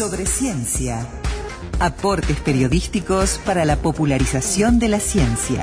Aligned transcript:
sobre 0.00 0.24
ciencia. 0.24 1.06
Aportes 1.78 2.40
periodísticos 2.40 3.38
para 3.44 3.66
la 3.66 3.76
popularización 3.76 4.78
de 4.78 4.88
la 4.88 4.98
ciencia. 4.98 5.62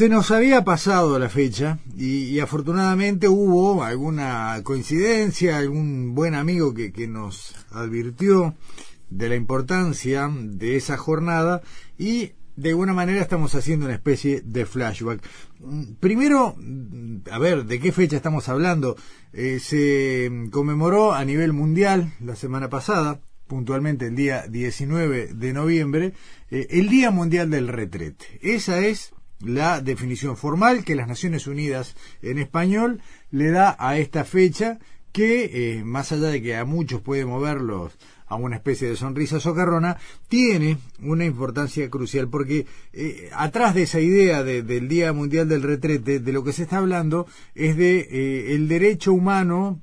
Se 0.00 0.08
nos 0.08 0.32
había 0.32 0.64
pasado 0.64 1.20
la 1.20 1.28
fecha 1.28 1.78
y, 1.96 2.40
afortunadamente 2.40 3.28
hubo 3.28 3.84
alguna 3.84 4.60
coincidencia, 4.64 5.58
algún 5.58 6.16
buen 6.16 6.34
amigo 6.34 6.74
que, 6.74 7.06
nos 7.06 7.54
advirtió 7.70 8.56
de 9.10 9.28
la 9.28 9.36
importancia 9.36 10.30
de 10.32 10.76
esa 10.76 10.96
jornada 10.96 11.62
y 11.98 12.32
de 12.56 12.70
alguna 12.70 12.92
manera 12.92 13.20
estamos 13.20 13.54
haciendo 13.54 13.86
una 13.86 13.94
especie 13.94 14.42
de 14.44 14.66
flashback. 14.66 15.22
Primero, 15.98 16.56
a 17.30 17.38
ver, 17.38 17.64
¿de 17.64 17.80
qué 17.80 17.92
fecha 17.92 18.16
estamos 18.16 18.48
hablando? 18.48 18.96
Eh, 19.32 19.58
se 19.60 20.30
conmemoró 20.50 21.12
a 21.12 21.24
nivel 21.24 21.52
mundial 21.52 22.12
la 22.20 22.36
semana 22.36 22.68
pasada, 22.68 23.20
puntualmente 23.46 24.06
el 24.06 24.14
día 24.14 24.46
19 24.46 25.34
de 25.34 25.52
noviembre, 25.52 26.12
eh, 26.50 26.66
el 26.70 26.88
Día 26.88 27.10
Mundial 27.10 27.50
del 27.50 27.68
Retrete. 27.68 28.26
Esa 28.42 28.80
es 28.80 29.12
la 29.40 29.80
definición 29.80 30.36
formal 30.36 30.84
que 30.84 30.94
las 30.94 31.08
Naciones 31.08 31.46
Unidas 31.46 31.96
en 32.20 32.38
español 32.38 33.00
le 33.30 33.50
da 33.50 33.74
a 33.78 33.96
esta 33.96 34.24
fecha 34.24 34.78
que, 35.12 35.78
eh, 35.78 35.84
más 35.84 36.12
allá 36.12 36.28
de 36.28 36.42
que 36.42 36.56
a 36.56 36.64
muchos 36.64 37.00
puede 37.00 37.24
moverlos 37.24 37.98
a 38.30 38.36
una 38.36 38.56
especie 38.56 38.88
de 38.88 38.96
sonrisa 38.96 39.40
socarrona, 39.40 39.98
tiene 40.28 40.78
una 41.02 41.26
importancia 41.26 41.90
crucial, 41.90 42.28
porque 42.28 42.64
eh, 42.92 43.28
atrás 43.34 43.74
de 43.74 43.82
esa 43.82 44.00
idea 44.00 44.42
del 44.42 44.88
Día 44.88 45.12
Mundial 45.12 45.48
del 45.48 45.62
Retrete, 45.62 46.20
de 46.20 46.32
lo 46.32 46.42
que 46.42 46.52
se 46.52 46.62
está 46.62 46.78
hablando 46.78 47.26
es 47.54 47.76
de 47.76 47.98
eh, 48.00 48.54
el 48.54 48.68
derecho 48.68 49.12
humano 49.12 49.80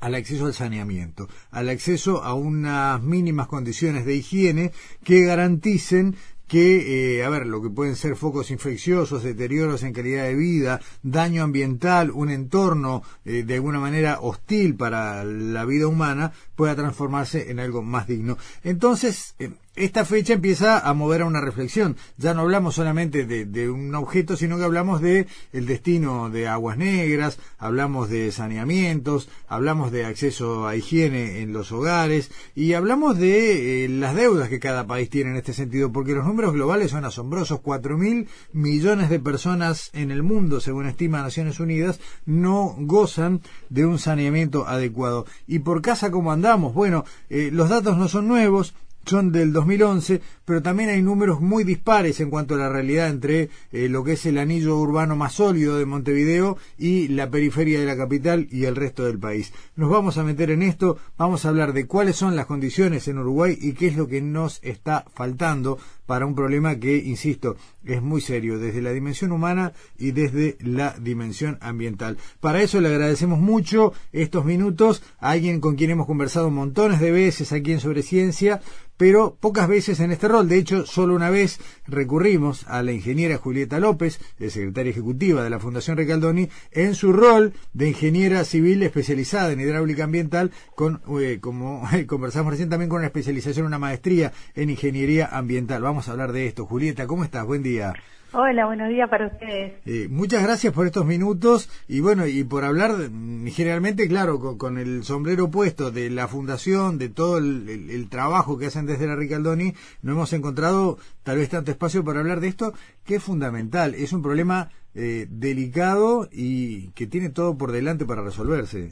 al 0.00 0.14
acceso 0.14 0.46
al 0.46 0.54
saneamiento, 0.54 1.28
al 1.50 1.68
acceso 1.68 2.22
a 2.22 2.34
unas 2.34 3.02
mínimas 3.02 3.46
condiciones 3.46 4.04
de 4.04 4.16
higiene 4.16 4.72
que 5.04 5.22
garanticen 5.22 6.16
que, 6.46 7.18
eh, 7.18 7.24
a 7.24 7.28
ver, 7.28 7.46
lo 7.46 7.60
que 7.60 7.70
pueden 7.70 7.96
ser 7.96 8.16
focos 8.16 8.50
infecciosos, 8.50 9.22
deterioros 9.22 9.82
en 9.82 9.92
calidad 9.92 10.24
de 10.24 10.34
vida, 10.34 10.80
daño 11.02 11.42
ambiental, 11.42 12.10
un 12.10 12.30
entorno 12.30 13.02
eh, 13.24 13.42
de 13.42 13.54
alguna 13.54 13.80
manera 13.80 14.18
hostil 14.20 14.76
para 14.76 15.24
la 15.24 15.64
vida 15.64 15.88
humana, 15.88 16.32
pueda 16.54 16.76
transformarse 16.76 17.50
en 17.50 17.58
algo 17.58 17.82
más 17.82 18.06
digno. 18.06 18.38
Entonces, 18.62 19.34
eh, 19.38 19.50
esta 19.76 20.04
fecha 20.04 20.32
empieza 20.32 20.78
a 20.78 20.94
mover 20.94 21.22
a 21.22 21.26
una 21.26 21.40
reflexión. 21.40 21.96
Ya 22.16 22.34
no 22.34 22.42
hablamos 22.42 22.74
solamente 22.74 23.26
de, 23.26 23.70
un 23.70 23.94
objeto, 23.94 24.36
sino 24.36 24.56
que 24.56 24.64
hablamos 24.64 25.00
de 25.00 25.26
el 25.52 25.66
destino 25.66 26.30
de 26.30 26.48
aguas 26.48 26.78
negras, 26.78 27.38
hablamos 27.58 28.08
de 28.08 28.32
saneamientos, 28.32 29.28
hablamos 29.48 29.92
de 29.92 30.06
acceso 30.06 30.66
a 30.66 30.76
higiene 30.76 31.40
en 31.40 31.52
los 31.52 31.72
hogares 31.72 32.30
y 32.54 32.72
hablamos 32.72 33.18
de 33.18 33.84
eh, 33.84 33.88
las 33.88 34.14
deudas 34.14 34.48
que 34.48 34.60
cada 34.60 34.86
país 34.86 35.10
tiene 35.10 35.30
en 35.30 35.36
este 35.36 35.52
sentido, 35.52 35.92
porque 35.92 36.14
los 36.14 36.26
números 36.26 36.54
globales 36.54 36.90
son 36.90 37.04
asombrosos. 37.04 37.60
Cuatro 37.60 37.98
mil 37.98 38.28
millones 38.52 39.10
de 39.10 39.20
personas 39.20 39.90
en 39.92 40.10
el 40.10 40.22
mundo, 40.22 40.60
según 40.60 40.86
estima 40.86 41.22
Naciones 41.22 41.60
Unidas, 41.60 42.00
no 42.24 42.74
gozan 42.78 43.42
de 43.68 43.84
un 43.84 43.98
saneamiento 43.98 44.66
adecuado. 44.66 45.26
¿Y 45.46 45.60
por 45.60 45.82
casa 45.82 46.10
cómo 46.10 46.32
andamos? 46.32 46.74
Bueno, 46.74 47.04
eh, 47.28 47.50
los 47.52 47.68
datos 47.68 47.98
no 47.98 48.08
son 48.08 48.28
nuevos, 48.28 48.74
son 49.06 49.32
del 49.32 49.52
2011, 49.52 50.20
pero 50.46 50.62
también 50.62 50.88
hay 50.88 51.02
números 51.02 51.42
muy 51.42 51.64
dispares 51.64 52.20
en 52.20 52.30
cuanto 52.30 52.54
a 52.54 52.58
la 52.58 52.70
realidad 52.70 53.08
entre 53.08 53.50
eh, 53.72 53.90
lo 53.90 54.02
que 54.04 54.12
es 54.12 54.24
el 54.24 54.38
anillo 54.38 54.78
urbano 54.78 55.16
más 55.16 55.34
sólido 55.34 55.76
de 55.76 55.84
Montevideo 55.84 56.56
y 56.78 57.08
la 57.08 57.28
periferia 57.30 57.78
de 57.78 57.84
la 57.84 57.96
capital 57.96 58.48
y 58.50 58.64
el 58.64 58.76
resto 58.76 59.04
del 59.04 59.18
país. 59.18 59.52
Nos 59.74 59.90
vamos 59.90 60.16
a 60.16 60.24
meter 60.24 60.50
en 60.50 60.62
esto, 60.62 60.96
vamos 61.18 61.44
a 61.44 61.50
hablar 61.50 61.74
de 61.74 61.86
cuáles 61.86 62.16
son 62.16 62.36
las 62.36 62.46
condiciones 62.46 63.08
en 63.08 63.18
Uruguay 63.18 63.58
y 63.60 63.72
qué 63.72 63.88
es 63.88 63.96
lo 63.96 64.06
que 64.06 64.22
nos 64.22 64.60
está 64.62 65.04
faltando 65.12 65.78
para 66.06 66.24
un 66.24 66.34
problema 66.34 66.76
que, 66.76 66.96
insisto, 66.96 67.56
es 67.84 68.00
muy 68.00 68.20
serio 68.20 68.58
desde 68.58 68.80
la 68.80 68.92
dimensión 68.92 69.32
humana 69.32 69.72
y 69.98 70.12
desde 70.12 70.56
la 70.60 70.94
dimensión 71.00 71.58
ambiental. 71.60 72.16
Para 72.40 72.62
eso 72.62 72.80
le 72.80 72.88
agradecemos 72.88 73.40
mucho 73.40 73.92
estos 74.12 74.44
minutos 74.44 75.02
a 75.18 75.30
alguien 75.30 75.60
con 75.60 75.74
quien 75.74 75.90
hemos 75.90 76.06
conversado 76.06 76.50
montones 76.50 77.00
de 77.00 77.10
veces 77.10 77.52
aquí 77.52 77.72
en 77.72 77.80
Sobre 77.80 78.02
Ciencia, 78.02 78.60
pero 78.96 79.36
pocas 79.38 79.68
veces 79.68 80.00
en 80.00 80.12
este 80.12 80.28
De 80.44 80.58
hecho, 80.58 80.84
solo 80.84 81.14
una 81.14 81.30
vez 81.30 81.58
recurrimos 81.86 82.66
a 82.68 82.82
la 82.82 82.92
ingeniera 82.92 83.38
Julieta 83.38 83.80
López, 83.80 84.20
secretaria 84.38 84.90
ejecutiva 84.90 85.42
de 85.42 85.50
la 85.50 85.58
Fundación 85.58 85.96
Recaldoni, 85.96 86.48
en 86.72 86.94
su 86.94 87.12
rol 87.12 87.54
de 87.72 87.88
ingeniera 87.88 88.44
civil 88.44 88.82
especializada 88.82 89.52
en 89.52 89.60
hidráulica 89.60 90.04
ambiental, 90.04 90.50
con, 90.74 91.00
eh, 91.20 91.38
como 91.40 91.88
conversamos 92.06 92.50
recién, 92.52 92.68
también 92.68 92.90
con 92.90 92.98
una 92.98 93.06
especialización, 93.06 93.66
una 93.66 93.78
maestría 93.78 94.32
en 94.54 94.70
ingeniería 94.70 95.26
ambiental. 95.26 95.82
Vamos 95.82 96.08
a 96.08 96.12
hablar 96.12 96.32
de 96.32 96.46
esto. 96.46 96.66
Julieta, 96.66 97.06
¿cómo 97.06 97.24
estás? 97.24 97.46
Buen 97.46 97.62
día. 97.62 97.94
Hola, 98.38 98.66
buenos 98.66 98.90
días 98.90 99.08
para 99.08 99.28
ustedes. 99.28 99.80
Eh, 99.86 100.08
muchas 100.10 100.42
gracias 100.42 100.70
por 100.74 100.84
estos 100.84 101.06
minutos 101.06 101.70
y 101.88 102.00
bueno, 102.00 102.26
y 102.26 102.44
por 102.44 102.64
hablar 102.64 102.90
mm, 103.10 103.46
generalmente, 103.46 104.06
claro, 104.08 104.58
con, 104.58 104.76
el 104.76 105.04
sombrero 105.04 105.50
puesto 105.50 105.90
de 105.90 106.10
la 106.10 106.28
fundación, 106.28 106.98
de 106.98 107.08
todo 107.08 107.38
el, 107.38 108.10
trabajo 108.10 108.58
que 108.58 108.66
hacen 108.66 108.84
desde 108.84 109.06
la 109.06 109.16
Ricaldoni, 109.16 109.72
no 110.02 110.12
hemos 110.12 110.34
encontrado 110.34 110.98
tal 111.24 111.38
vez 111.38 111.48
tanto 111.48 111.70
espacio 111.70 112.04
para 112.04 112.20
hablar 112.20 112.40
de 112.40 112.48
esto, 112.48 112.74
que 113.06 113.14
es 113.14 113.24
fundamental, 113.24 113.94
es 113.94 114.12
un 114.12 114.20
problema 114.20 114.68
eh, 114.94 115.24
delicado 115.30 116.28
y 116.30 116.92
que 116.92 117.06
tiene 117.06 117.30
todo 117.30 117.56
por 117.56 117.72
delante 117.72 118.04
para 118.04 118.22
resolverse. 118.22 118.90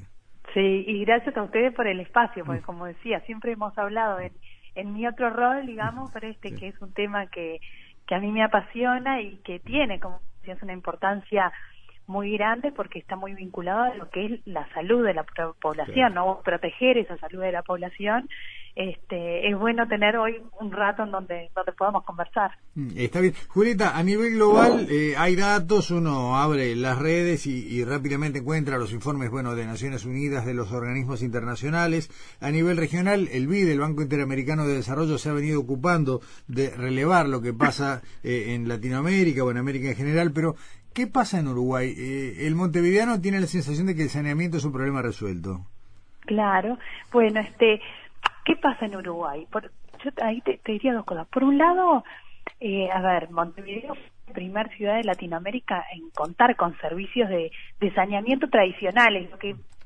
Sí, 0.55 0.85
y 0.87 1.05
gracias 1.05 1.37
a 1.37 1.43
ustedes 1.43 1.75
por 1.75 1.87
el 1.87 2.01
espacio, 2.01 2.47
porque 2.47 2.63
mm. 2.63 2.65
como 2.65 2.87
decía, 2.87 3.21
siempre 3.27 3.53
hemos 3.53 3.77
hablado 3.77 4.21
en, 4.21 4.33
en 4.75 4.95
mi 4.95 5.07
otro 5.07 5.29
rol, 5.29 5.67
digamos, 5.67 6.11
pero 6.15 6.29
este 6.29 6.55
que 6.55 6.69
es 6.69 6.81
un 6.81 6.95
tema 6.95 7.27
que 7.27 7.61
que 8.07 8.15
a 8.15 8.21
mí 8.21 8.31
me 8.31 8.43
apasiona 8.43 9.21
y 9.21 9.39
que 9.39 9.61
tiene, 9.61 10.01
como 10.01 10.21
decías, 10.41 10.63
una 10.63 10.73
importancia 10.73 11.53
muy 12.07 12.37
grande 12.37 12.73
porque 12.73 12.99
está 12.99 13.17
muy 13.17 13.35
vinculado 13.35 13.83
a 13.83 13.95
lo 13.95 14.11
que 14.11 14.27
es 14.27 14.47
la 14.47 14.69
salud 14.75 15.05
de 15.05 15.15
la 15.15 15.25
población, 15.61 16.15
¿no? 16.15 16.41
Proteger 16.45 16.99
esa 16.99 17.17
salud 17.19 17.41
de 17.41 17.53
la 17.53 17.63
población 17.63 18.29
este, 18.77 19.49
es 19.49 19.57
bueno 19.57 19.87
tener 19.87 20.17
hoy 20.17 20.43
un 20.61 20.73
rato 20.73 21.05
en 21.05 21.13
donde, 21.13 21.49
donde 21.55 21.73
podamos 21.73 22.05
conversar. 22.05 22.51
Mm, 22.75 22.89
está 22.97 23.21
bien. 23.21 23.35
Julieta, 23.47 23.97
a 23.97 24.03
nivel 24.03 24.35
global 24.35 24.89
eh, 24.91 25.15
hay 25.17 25.37
datos, 25.37 25.93
uno 25.93 26.37
abre 26.37 26.75
las 26.75 26.99
redes 26.99 27.47
y, 27.47 27.85
rápidamente 27.85 28.41
encuentra 28.41 28.79
los 28.79 28.93
informes 28.93 29.31
bueno, 29.31 29.55
de 29.55 29.65
Naciones 29.67 30.05
Unidas, 30.05 30.45
de 30.45 30.55
los 30.55 30.73
organismos 30.73 31.23
internacionales. 31.23 32.11
A 32.41 32.51
nivel 32.51 32.77
regional, 32.77 33.29
el 33.31 33.47
BID, 33.47 33.71
el 33.71 33.79
Banco 33.79 34.03
Interamericano 34.03 34.67
de 34.67 34.75
Desarrollo, 34.75 35.19
se 35.19 35.29
ha 35.29 35.35
venido 35.35 35.61
ocupando 35.61 36.21
de 36.49 36.71
relevar 36.71 37.29
lo 37.29 37.41
que 37.41 37.53
pasa 37.53 38.03
eh, 38.25 38.55
en 38.55 38.67
Latinoamérica 38.67 39.45
o 39.45 39.51
en 39.53 39.59
América 39.59 39.89
en 39.91 39.97
general, 39.97 40.33
pero 40.33 40.57
¿qué 40.95 41.07
pasa 41.07 41.39
en 41.39 41.49
Uruguay? 41.49 41.95
Eh, 41.97 42.47
el 42.47 42.55
montevideano 42.55 43.21
tiene 43.21 43.41
la 43.41 43.47
sensación 43.47 43.87
de 43.87 43.95
que 43.95 44.03
el 44.03 44.11
saneamiento 44.11 44.57
es 44.57 44.65
un 44.65 44.73
problema 44.73 45.03
resuelto. 45.03 45.67
Claro, 46.21 46.79
bueno, 47.13 47.41
este 47.41 47.81
¿Qué 48.45 48.57
pasa 48.57 48.85
en 48.85 48.97
Uruguay? 48.97 49.47
Por, 49.51 49.71
yo 50.05 50.11
ahí 50.23 50.41
te, 50.43 50.61
diría 50.67 50.93
dos 50.93 51.05
cosas. 51.05 51.27
Por 51.29 51.45
un 51.45 51.57
lado, 51.57 52.05
eh, 52.61 52.91
a 52.93 53.01
ver, 53.01 53.31
Montevideo 53.31 53.95
es 53.95 54.01
la 54.29 54.35
primera 54.35 54.69
ciudad 54.77 54.97
de 54.97 55.05
Latinoamérica 55.05 55.85
en 55.93 56.11
contar 56.11 56.55
con 56.57 56.77
servicios 56.79 57.29
de, 57.31 57.51
saneamiento 57.95 58.49
tradicionales, 58.49 59.31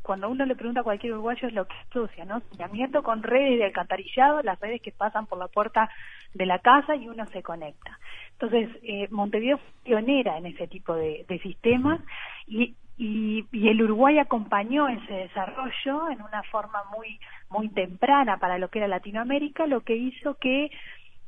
cuando 0.09 0.31
uno 0.31 0.47
le 0.47 0.57
pregunta 0.57 0.81
a 0.81 0.85
cualquier 0.85 1.13
uruguayo 1.13 1.49
es 1.49 1.53
lo 1.53 1.67
que 1.67 1.75
asocia, 1.91 2.25
¿no? 2.25 2.41
Saneamiento 2.53 3.03
con 3.03 3.23
redes 3.23 3.59
de 3.59 3.67
alcantarillado, 3.67 4.41
las 4.43 4.59
redes 4.59 4.81
que 4.81 4.91
pasan 4.91 5.27
por 5.27 5.39
la 5.39 5.49
puerta 5.49 5.91
de 6.33 6.47
la 6.47 6.61
casa 6.61 6.97
y 6.97 7.11
uno 7.11 7.27
se 7.27 7.43
conecta. 7.43 7.99
Entonces, 8.33 8.71
eh, 8.85 9.07
Montevideo 9.11 9.59
fue 9.59 9.67
pionera 9.85 10.39
en 10.39 10.47
ese 10.47 10.67
tipo 10.67 10.95
de, 10.95 11.27
de 11.29 11.39
sistemas 11.41 12.01
y 12.47 12.75
y, 13.01 13.47
el 13.53 13.81
Uruguay 13.83 14.19
acompañó 14.19 14.89
ese 14.89 15.13
desarrollo 15.13 16.11
en 16.11 16.21
una 16.21 16.43
forma 16.51 16.83
muy 16.97 17.21
muy 17.49 17.69
temprana 17.69 18.39
para 18.39 18.59
lo 18.59 18.71
que 18.71 18.81
era 18.81 18.89
Latinoamérica, 18.89 19.69
lo 19.69 19.83
que 19.83 19.95
hizo 19.95 20.35
que 20.35 20.73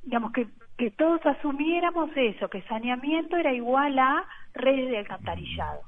digamos 0.03 0.33
que, 0.33 0.49
que 0.77 0.91
todos 0.91 1.25
asumiéramos 1.25 2.11
eso, 2.17 2.49
que 2.49 2.63
saneamiento 2.63 3.37
era 3.37 3.53
igual 3.53 4.01
a 4.01 4.25
redes 4.55 4.91
de 4.91 4.99
alcantarillado. 4.99 5.83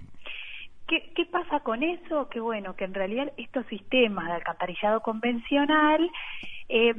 ¿Qué, 0.93 1.11
¿Qué 1.15 1.25
pasa 1.25 1.61
con 1.61 1.83
eso? 1.83 2.29
Que 2.29 2.39
bueno, 2.39 2.77
que 2.77 2.85
en 2.85 2.93
realidad 2.93 3.33
estos 3.39 3.65
sistemas 3.69 4.27
de 4.27 4.33
alcantarillado 4.35 5.01
convencional 5.01 6.11
eh, 6.69 6.93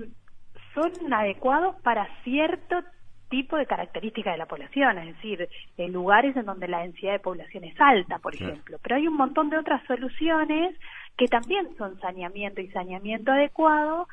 son 0.73 1.13
adecuados 1.13 1.75
para 1.83 2.09
cierto 2.23 2.81
tipo 3.29 3.55
de 3.55 3.67
características 3.67 4.33
de 4.33 4.39
la 4.39 4.47
población, 4.47 4.97
es 4.97 5.15
decir, 5.15 5.47
en 5.77 5.93
lugares 5.93 6.35
en 6.35 6.45
donde 6.47 6.67
la 6.67 6.79
densidad 6.79 7.11
de 7.11 7.19
población 7.19 7.65
es 7.65 7.79
alta, 7.79 8.17
por 8.17 8.33
ejemplo. 8.33 8.79
Pero 8.81 8.95
hay 8.95 9.07
un 9.07 9.15
montón 9.15 9.51
de 9.51 9.59
otras 9.59 9.85
soluciones 9.85 10.75
que 11.15 11.27
también 11.27 11.77
son 11.77 11.99
saneamiento 11.99 12.61
y 12.61 12.71
saneamiento 12.71 13.31
adecuado 13.31 14.07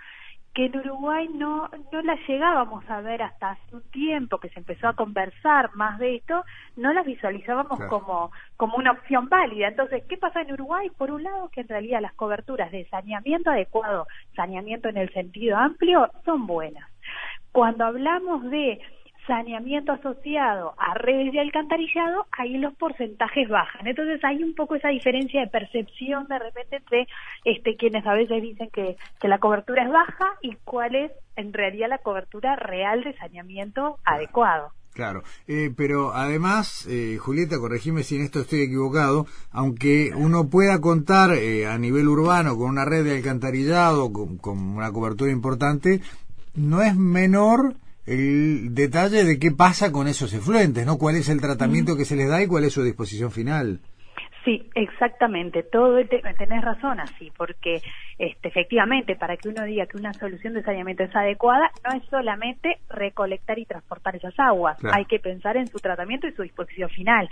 que 0.54 0.66
en 0.66 0.76
Uruguay 0.76 1.28
no, 1.32 1.70
no 1.92 2.02
las 2.02 2.18
llegábamos 2.28 2.88
a 2.90 3.00
ver 3.00 3.22
hasta 3.22 3.52
hace 3.52 3.76
un 3.76 3.88
tiempo 3.90 4.38
que 4.38 4.48
se 4.48 4.58
empezó 4.58 4.88
a 4.88 4.94
conversar 4.94 5.70
más 5.74 5.98
de 5.98 6.16
esto, 6.16 6.44
no 6.76 6.92
las 6.92 7.06
visualizábamos 7.06 7.78
como, 7.88 8.32
como 8.56 8.76
una 8.76 8.92
opción 8.92 9.28
válida. 9.28 9.68
Entonces, 9.68 10.02
¿qué 10.08 10.16
pasa 10.16 10.42
en 10.42 10.52
Uruguay? 10.52 10.90
Por 10.96 11.12
un 11.12 11.22
lado, 11.22 11.50
que 11.50 11.60
en 11.60 11.68
realidad 11.68 12.00
las 12.00 12.14
coberturas 12.14 12.72
de 12.72 12.88
saneamiento 12.88 13.50
adecuado, 13.50 14.06
saneamiento 14.34 14.88
en 14.88 14.96
el 14.96 15.12
sentido 15.12 15.56
amplio, 15.56 16.10
son 16.24 16.46
buenas. 16.46 16.88
Cuando 17.52 17.84
hablamos 17.84 18.50
de 18.50 18.80
saneamiento 19.26 19.92
asociado 19.92 20.74
a 20.78 20.94
redes 20.94 21.32
de 21.32 21.40
alcantarillado, 21.40 22.26
ahí 22.32 22.58
los 22.58 22.74
porcentajes 22.74 23.48
bajan. 23.48 23.86
Entonces 23.86 24.22
hay 24.24 24.42
un 24.42 24.54
poco 24.54 24.74
esa 24.74 24.88
diferencia 24.88 25.40
de 25.40 25.46
percepción 25.46 26.26
de 26.28 26.38
repente 26.38 26.76
entre 26.76 27.08
este, 27.44 27.76
quienes 27.76 28.06
a 28.06 28.14
veces 28.14 28.42
dicen 28.42 28.70
que, 28.72 28.96
que 29.20 29.28
la 29.28 29.38
cobertura 29.38 29.84
es 29.84 29.90
baja 29.90 30.26
y 30.42 30.56
cuál 30.64 30.94
es 30.94 31.12
en 31.36 31.52
realidad 31.52 31.88
la 31.88 31.98
cobertura 31.98 32.56
real 32.56 33.02
de 33.04 33.16
saneamiento 33.16 33.98
adecuado. 34.04 34.72
Claro, 34.92 35.22
eh, 35.46 35.72
pero 35.76 36.14
además, 36.14 36.86
eh, 36.88 37.16
Julieta, 37.18 37.58
corregime 37.58 38.02
si 38.02 38.16
en 38.16 38.22
esto 38.22 38.40
estoy 38.40 38.62
equivocado, 38.62 39.26
aunque 39.52 40.10
uno 40.16 40.48
pueda 40.48 40.80
contar 40.80 41.32
eh, 41.32 41.66
a 41.66 41.78
nivel 41.78 42.08
urbano 42.08 42.56
con 42.56 42.70
una 42.70 42.84
red 42.84 43.04
de 43.04 43.16
alcantarillado, 43.16 44.12
con, 44.12 44.36
con 44.38 44.58
una 44.58 44.90
cobertura 44.90 45.30
importante, 45.30 46.00
no 46.54 46.82
es 46.82 46.96
menor 46.96 47.76
el 48.06 48.74
detalle 48.74 49.24
de 49.24 49.38
qué 49.38 49.50
pasa 49.50 49.92
con 49.92 50.08
esos 50.08 50.32
efluentes, 50.32 50.86
¿no? 50.86 50.98
¿Cuál 50.98 51.16
es 51.16 51.28
el 51.28 51.40
tratamiento 51.40 51.96
que 51.96 52.04
se 52.04 52.16
les 52.16 52.28
da 52.28 52.42
y 52.42 52.46
cuál 52.46 52.64
es 52.64 52.72
su 52.72 52.82
disposición 52.82 53.30
final? 53.30 53.80
Sí, 54.44 54.70
exactamente. 54.74 55.62
Todo 55.62 55.98
el 55.98 56.08
tenés 56.08 56.62
razón 56.62 56.98
así, 56.98 57.30
porque 57.36 57.82
este, 58.18 58.48
efectivamente 58.48 59.14
para 59.14 59.36
que 59.36 59.50
uno 59.50 59.64
diga 59.64 59.86
que 59.86 59.98
una 59.98 60.14
solución 60.14 60.54
de 60.54 60.62
saneamiento 60.62 61.02
es 61.02 61.14
adecuada, 61.14 61.70
no 61.84 61.96
es 61.96 62.02
solamente 62.08 62.78
recolectar 62.88 63.58
y 63.58 63.66
transportar 63.66 64.16
esas 64.16 64.38
aguas. 64.38 64.78
Hay 64.92 65.04
que 65.04 65.18
pensar 65.18 65.58
en 65.58 65.66
su 65.66 65.78
tratamiento 65.78 66.26
y 66.26 66.32
su 66.32 66.42
disposición 66.42 66.88
final 66.88 67.28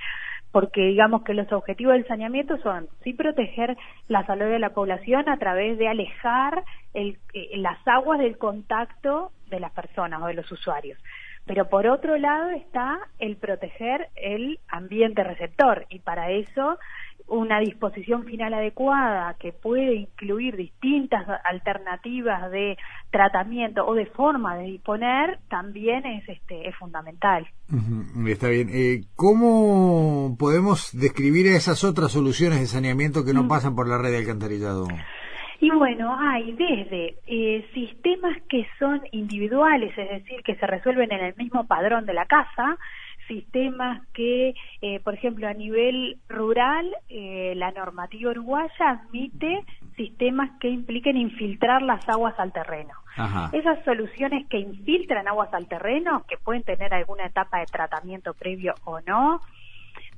porque 0.52 0.80
digamos 0.86 1.22
que 1.22 1.34
los 1.34 1.50
objetivos 1.52 1.94
del 1.94 2.06
saneamiento 2.06 2.56
son 2.58 2.88
sí 3.02 3.12
proteger 3.12 3.76
la 4.08 4.24
salud 4.26 4.46
de 4.46 4.58
la 4.58 4.70
población 4.70 5.28
a 5.28 5.38
través 5.38 5.78
de 5.78 5.88
alejar 5.88 6.64
el, 6.94 7.18
eh, 7.34 7.56
las 7.58 7.78
aguas 7.86 8.18
del 8.18 8.38
contacto 8.38 9.32
de 9.50 9.60
las 9.60 9.72
personas 9.72 10.22
o 10.22 10.26
de 10.26 10.34
los 10.34 10.50
usuarios. 10.50 10.98
Pero 11.46 11.68
por 11.68 11.86
otro 11.86 12.18
lado 12.18 12.50
está 12.50 12.98
el 13.18 13.36
proteger 13.36 14.08
el 14.16 14.58
ambiente 14.68 15.24
receptor 15.24 15.86
y 15.88 16.00
para 16.00 16.30
eso 16.30 16.78
una 17.26 17.60
disposición 17.60 18.24
final 18.24 18.54
adecuada 18.54 19.36
que 19.38 19.52
puede 19.52 19.94
incluir 19.96 20.56
distintas 20.56 21.26
alternativas 21.44 22.50
de 22.50 22.78
tratamiento 23.10 23.86
o 23.86 23.94
de 23.94 24.06
forma 24.06 24.56
de 24.56 24.64
disponer 24.64 25.38
también 25.48 26.06
es 26.06 26.28
este 26.28 26.68
es 26.68 26.76
fundamental. 26.76 27.46
está 28.26 28.48
bien. 28.48 28.68
Eh, 28.72 29.02
¿Cómo 29.14 30.36
podemos 30.38 30.98
describir 30.98 31.46
esas 31.48 31.84
otras 31.84 32.12
soluciones 32.12 32.60
de 32.60 32.66
saneamiento 32.66 33.24
que 33.24 33.34
no 33.34 33.44
mm. 33.44 33.48
pasan 33.48 33.74
por 33.74 33.88
la 33.88 33.98
red 33.98 34.10
de 34.10 34.18
alcantarillado? 34.18 34.86
Y 35.60 35.70
bueno, 35.70 36.16
hay 36.16 36.52
desde 36.52 37.16
eh, 37.26 37.68
sistemas 37.74 38.36
que 38.48 38.64
son 38.78 39.00
individuales, 39.10 39.92
es 39.98 40.08
decir, 40.08 40.40
que 40.44 40.54
se 40.54 40.66
resuelven 40.66 41.10
en 41.12 41.24
el 41.24 41.34
mismo 41.36 41.66
padrón 41.66 42.06
de 42.06 42.14
la 42.14 42.26
casa, 42.26 42.78
sistemas 43.28 44.04
que, 44.12 44.54
eh, 44.82 45.00
por 45.00 45.14
ejemplo, 45.14 45.46
a 45.46 45.54
nivel 45.54 46.18
rural, 46.28 46.90
eh, 47.08 47.52
la 47.56 47.70
normativa 47.70 48.32
uruguaya 48.32 48.90
admite 48.90 49.64
sistemas 49.96 50.50
que 50.60 50.68
impliquen 50.68 51.16
infiltrar 51.16 51.82
las 51.82 52.08
aguas 52.08 52.34
al 52.38 52.52
terreno. 52.52 52.94
Esas 53.52 53.84
soluciones 53.84 54.46
que 54.48 54.58
infiltran 54.58 55.26
aguas 55.26 55.52
al 55.52 55.66
terreno, 55.66 56.24
que 56.28 56.36
pueden 56.36 56.62
tener 56.62 56.94
alguna 56.94 57.26
etapa 57.26 57.58
de 57.58 57.66
tratamiento 57.66 58.32
previo 58.32 58.74
o 58.84 59.00
no, 59.00 59.40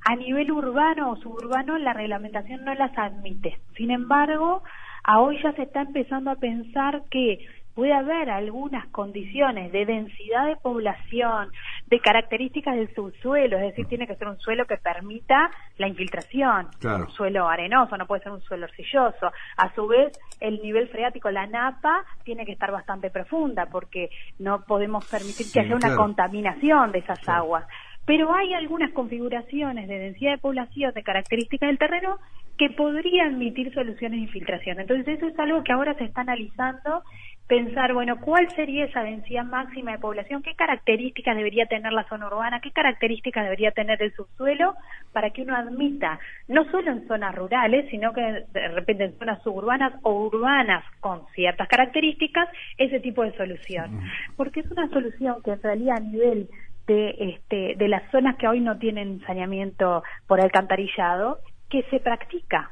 a 0.05 0.17
nivel 0.17 0.53
urbano 0.53 1.12
o 1.12 1.17
suburbano 1.17 1.79
la 1.79 1.95
reglamentación 1.95 2.65
no 2.65 2.75
las 2.75 2.97
admite. 2.99 3.59
Sin 3.75 3.91
embargo, 3.91 4.62
a 5.03 5.21
hoy 5.21 5.43
ya 5.43 5.53
se 5.53 5.62
está 5.62 5.81
empezando 5.83 6.31
a 6.31 6.37
pensar 6.37 7.03
que 7.11 7.39
puede 7.75 7.93
haber 7.93 8.31
algunas 8.31 8.87
condiciones 8.89 9.73
de 9.73 9.87
densidad 9.87 10.47
de 10.47 10.57
población, 10.57 11.51
de 11.91 11.99
características 11.99 12.77
del 12.77 12.95
subsuelo, 12.95 13.57
es 13.59 13.65
decir, 13.65 13.87
tiene 13.87 14.07
que 14.07 14.15
ser 14.15 14.29
un 14.29 14.39
suelo 14.39 14.65
que 14.65 14.77
permita 14.77 15.51
la 15.77 15.89
infiltración, 15.89 16.69
un 16.85 17.11
suelo 17.11 17.49
arenoso, 17.49 17.97
no 17.97 18.07
puede 18.07 18.23
ser 18.23 18.31
un 18.31 18.41
suelo 18.43 18.67
arcilloso. 18.67 19.33
A 19.57 19.75
su 19.75 19.89
vez, 19.89 20.13
el 20.39 20.63
nivel 20.63 20.89
freático, 20.89 21.31
la 21.31 21.49
napa, 21.49 22.05
tiene 22.23 22.47
que 22.47 22.53
estar 22.53 22.71
bastante 22.71 23.11
profunda 23.11 23.67
porque 23.67 24.09
no 24.39 24.65
podemos 24.65 25.05
permitir 25.11 25.47
que 25.53 25.61
haya 25.61 25.75
una 25.75 25.97
contaminación 25.97 26.93
de 26.93 27.01
esas 27.01 27.29
aguas. 27.29 27.67
Pero 28.07 28.33
hay 28.35 28.55
algunas 28.55 28.93
configuraciones 28.93 29.89
de 29.89 29.99
densidad 29.99 30.33
de 30.33 30.39
población, 30.39 30.93
de 30.95 31.03
características 31.03 31.69
del 31.69 31.79
terreno, 31.79 32.19
que 32.61 32.69
podrían 32.69 33.37
admitir 33.37 33.73
soluciones 33.73 34.19
de 34.19 34.25
infiltración. 34.27 34.81
Entonces, 34.81 35.17
eso 35.17 35.29
es 35.29 35.39
algo 35.39 35.65
que 35.65 35.73
ahora 35.73 35.95
se 35.95 36.05
está 36.05 36.21
analizando 36.21 37.03
pensar, 37.47 37.95
bueno, 37.95 38.21
¿cuál 38.21 38.51
sería 38.55 38.85
esa 38.85 39.03
densidad 39.03 39.47
máxima 39.47 39.93
de 39.93 39.99
población? 39.99 40.43
¿Qué 40.43 40.55
características 40.55 41.35
debería 41.35 41.65
tener 41.65 41.91
la 41.91 42.07
zona 42.07 42.27
urbana? 42.27 42.61
¿Qué 42.61 42.71
características 42.71 43.45
debería 43.45 43.71
tener 43.71 44.03
el 44.03 44.12
subsuelo 44.12 44.75
para 45.15 45.31
que 45.31 45.41
uno 45.41 45.57
admita, 45.57 46.21
no 46.49 46.71
solo 46.71 46.93
en 46.93 47.09
zonas 47.09 47.35
rurales, 47.35 47.87
sino 47.91 48.12
que 48.12 48.45
de 48.53 48.69
repente 48.69 49.05
en 49.05 49.19
zonas 49.19 49.43
suburbanas 49.43 49.95
o 50.03 50.27
urbanas 50.27 50.85
con 51.01 51.23
ciertas 51.35 51.67
características, 51.67 52.47
ese 52.77 53.01
tipo 53.01 53.23
de 53.23 53.35
solución? 53.39 54.03
Porque 54.37 54.61
es 54.61 54.71
una 54.71 54.87
solución 54.91 55.37
que 55.43 55.53
en 55.53 55.62
realidad 55.62 55.97
a 55.97 56.01
nivel 56.01 56.51
de, 56.87 57.15
este, 57.21 57.75
de 57.77 57.89
las 57.89 58.03
zonas 58.11 58.37
que 58.37 58.49
hoy 58.49 58.61
no 58.61 58.77
tienen 58.79 59.21
saneamiento 59.23 60.03
por 60.27 60.43
alcantarillado, 60.43 61.39
que 61.71 61.83
se 61.85 62.01
practica. 62.01 62.71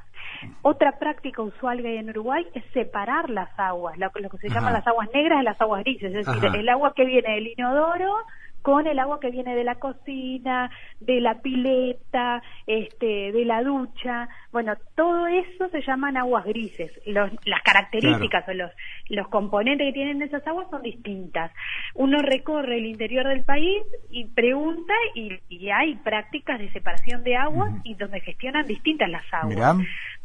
Otra 0.63 0.99
práctica 0.99 1.43
usual 1.43 1.81
que 1.81 1.89
hay 1.89 1.97
en 1.97 2.11
Uruguay 2.11 2.47
es 2.55 2.65
separar 2.73 3.31
las 3.31 3.49
aguas, 3.59 3.97
lo, 3.99 4.11
que 4.11 4.39
se 4.39 4.49
llaman 4.49 4.73
las 4.73 4.87
aguas 4.87 5.09
negras 5.13 5.39
de 5.39 5.45
las 5.45 5.61
aguas 5.61 5.83
grises, 5.83 6.15
es 6.15 6.27
decir, 6.27 6.51
el 6.55 6.69
agua 6.69 6.93
que 6.95 7.05
viene 7.05 7.35
del 7.35 7.47
inodoro 7.49 8.15
con 8.63 8.87
el 8.87 8.99
agua 8.99 9.21
que 9.21 9.31
viene 9.31 9.55
de 9.55 9.65
la 9.65 9.77
cocina, 9.77 10.71
de 11.01 11.21
la 11.21 11.41
pileta, 11.41 12.43
este, 12.67 13.33
de 13.33 13.45
la 13.45 13.63
ducha. 13.63 14.29
Bueno, 14.53 14.75
todo 14.95 15.27
eso 15.27 15.69
se 15.71 15.81
llaman 15.83 16.17
aguas 16.17 16.45
grises. 16.45 16.93
las 17.07 17.63
características 17.63 18.49
o 18.49 18.53
los, 18.55 18.71
los 19.09 19.29
componentes 19.29 19.87
que 19.87 19.93
tienen 19.93 20.23
esas 20.23 20.47
aguas 20.47 20.69
son 20.71 20.83
distintas. 20.83 21.53
Uno 21.95 22.19
recorre 22.19 22.79
el 22.79 22.87
interior 22.87 23.27
del 23.29 23.45
país 23.45 23.83
y 24.11 24.27
pregunta 24.27 24.95
y, 25.15 25.39
hay 25.71 25.97
prácticas 25.97 26.59
de 26.59 26.71
separación 26.73 27.23
de 27.23 27.37
aguas 27.37 27.73
y 27.85 27.95
donde 27.95 28.21
gestionan 28.21 28.67
distintas 28.67 29.09
las 29.09 29.25
aguas. 29.33 29.77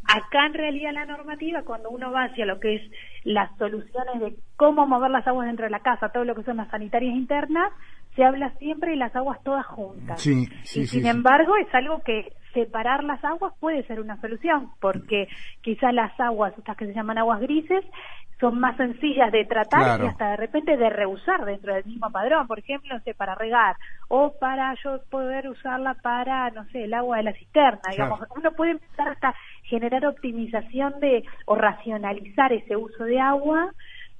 Acá 0.06 0.46
en 0.46 0.54
realidad 0.54 0.92
la 0.92 1.06
normativa, 1.06 1.62
cuando 1.62 1.90
uno 1.90 2.12
va 2.12 2.24
hacia 2.24 2.44
lo 2.44 2.60
que 2.60 2.76
es 2.76 2.82
las 3.24 3.56
soluciones 3.56 4.20
de 4.20 4.36
cómo 4.56 4.86
mover 4.86 5.10
las 5.10 5.26
aguas 5.26 5.46
dentro 5.46 5.64
de 5.64 5.70
la 5.70 5.80
casa, 5.80 6.10
todo 6.10 6.24
lo 6.24 6.34
que 6.34 6.42
son 6.42 6.58
las 6.58 6.68
sanitarias 6.68 7.14
internas, 7.14 7.72
se 8.14 8.24
habla 8.24 8.50
siempre 8.58 8.92
de 8.92 8.96
las 8.96 9.14
aguas 9.16 9.42
todas 9.42 9.66
juntas. 9.66 10.24
y 10.26 10.46
sin 10.86 11.06
embargo 11.06 11.56
es 11.56 11.74
algo 11.74 12.00
que 12.02 12.32
separar 12.52 13.02
las 13.02 13.22
aguas 13.24 13.52
puede 13.60 13.84
ser 13.86 14.00
una 14.00 14.20
solución, 14.20 14.70
porque 14.80 15.28
quizás 15.60 15.92
las 15.92 16.18
aguas, 16.20 16.56
estas 16.56 16.76
que 16.76 16.86
se 16.86 16.94
llaman 16.94 17.18
aguas 17.18 17.40
grises, 17.40 17.84
son 18.40 18.58
más 18.58 18.76
sencillas 18.76 19.30
de 19.32 19.44
tratar 19.44 20.02
y 20.02 20.06
hasta 20.06 20.30
de 20.30 20.36
repente 20.36 20.76
de 20.76 20.90
reusar 20.90 21.44
dentro 21.44 21.72
del 21.74 21.84
mismo 21.84 22.10
padrón, 22.10 22.46
por 22.46 22.58
ejemplo, 22.58 22.92
no 22.92 23.00
sé, 23.00 23.14
para 23.14 23.34
regar 23.34 23.76
o 24.08 24.34
para 24.38 24.74
yo 24.82 25.00
poder 25.10 25.48
usarla 25.48 25.94
para, 25.94 26.50
no 26.50 26.64
sé, 26.66 26.84
el 26.84 26.94
agua 26.94 27.18
de 27.18 27.22
la 27.24 27.32
cisterna, 27.32 27.80
digamos, 27.90 28.20
uno 28.36 28.50
puede 28.52 28.72
empezar 28.72 29.08
hasta 29.08 29.34
generar 29.62 30.04
optimización 30.06 30.98
de 31.00 31.24
o 31.46 31.54
racionalizar 31.54 32.52
ese 32.52 32.76
uso 32.76 33.04
de 33.04 33.20
agua 33.20 33.72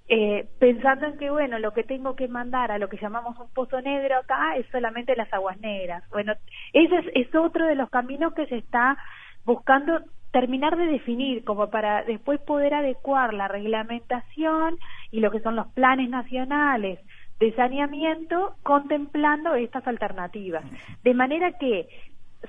eh, 0.06 0.46
pensando 0.58 1.06
en 1.06 1.16
que, 1.16 1.30
bueno, 1.30 1.58
lo 1.58 1.72
que 1.72 1.82
tengo 1.82 2.14
que 2.14 2.28
mandar 2.28 2.70
a 2.70 2.78
lo 2.78 2.88
que 2.88 2.98
llamamos 2.98 3.38
un 3.38 3.48
pozo 3.54 3.80
negro 3.80 4.18
acá 4.18 4.56
es 4.56 4.66
solamente 4.70 5.16
las 5.16 5.32
aguas 5.32 5.58
negras. 5.60 6.04
Bueno, 6.10 6.34
ese 6.72 7.10
es, 7.14 7.34
otro 7.34 7.66
de 7.66 7.74
los 7.74 7.88
caminos 7.88 8.34
que 8.34 8.46
se 8.46 8.58
está 8.58 8.98
buscando 9.44 10.00
terminar 10.30 10.76
de 10.76 10.86
definir 10.86 11.44
como 11.44 11.70
para 11.70 12.02
después 12.02 12.40
poder 12.40 12.74
adecuar 12.74 13.32
la 13.32 13.48
reglamentación 13.48 14.76
y 15.10 15.20
lo 15.20 15.30
que 15.30 15.40
son 15.40 15.56
los 15.56 15.68
planes 15.68 16.10
nacionales 16.10 16.98
de 17.38 17.54
saneamiento 17.54 18.56
contemplando 18.62 19.54
estas 19.54 19.86
alternativas. 19.86 20.64
De 21.02 21.14
manera 21.14 21.52
que 21.52 21.88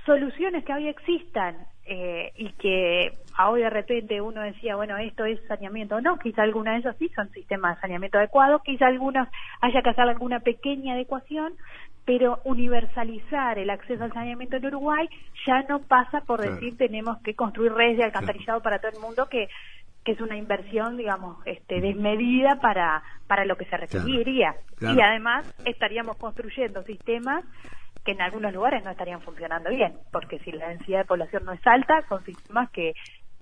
soluciones 0.06 0.66
que 0.66 0.74
hoy 0.74 0.88
existan 0.90 1.56
eh, 1.86 2.32
y 2.36 2.52
que 2.54 3.14
hoy 3.46 3.62
de 3.62 3.70
repente 3.70 4.20
uno 4.22 4.42
decía, 4.42 4.76
bueno, 4.76 4.98
esto 4.98 5.26
es 5.26 5.40
saneamiento 5.48 6.02
no, 6.02 6.18
quizá 6.18 6.44
alguna 6.44 6.74
de 6.74 6.80
esas 6.80 6.98
sí 6.98 7.10
son 7.16 7.30
sistemas 7.32 7.76
de 7.76 7.82
saneamiento 7.82 8.18
adecuados, 8.18 8.62
quizá 8.64 8.88
algunas 8.88 9.30
haya 9.62 9.82
que 9.82 9.90
hacer 9.90 10.08
alguna 10.08 10.40
pequeña 10.40 10.94
adecuación, 10.94 11.54
pero 12.06 12.40
universalizar 12.44 13.60
el 13.60 13.70
acceso 13.70 14.04
al 14.04 14.14
saneamiento 14.14 14.58
en 14.58 14.66
Uruguay 14.66 15.08
ya 15.46 15.64
no 15.64 15.80
pasa 15.80 16.22
por 16.22 16.42
decir 16.42 16.78
tenemos 16.78 17.20
que 17.20 17.36
construir 17.36 17.74
redes 17.74 17.98
de 17.98 18.04
alcantarillado 18.06 18.62
para 18.62 18.80
todo 18.80 18.92
el 18.92 19.00
mundo, 19.00 19.28
que 19.30 19.48
que 20.06 20.12
es 20.12 20.22
una 20.22 20.38
inversión, 20.38 20.98
digamos, 20.98 21.38
este, 21.46 21.82
desmedida 21.82 22.60
para, 22.62 23.02
para 23.26 23.44
lo 23.44 23.58
que 23.58 23.66
se 23.66 23.76
requeriría. 23.76 24.56
Y 24.80 25.02
además 25.02 25.52
estaríamos 25.66 26.18
construyendo 26.18 26.84
sistemas 26.84 27.44
que 28.06 28.12
en 28.12 28.22
algunos 28.22 28.54
lugares 28.54 28.84
no 28.84 28.92
estarían 28.92 29.22
funcionando 29.22 29.70
bien, 29.72 29.94
porque 30.12 30.40
si 30.40 30.52
la 30.52 30.70
densidad 30.70 31.00
de 31.00 31.06
población 31.06 31.44
no 31.44 31.54
es 31.54 31.66
alta, 31.66 32.06
son 32.08 32.24
sistemas 32.24 32.70
que 32.70 32.94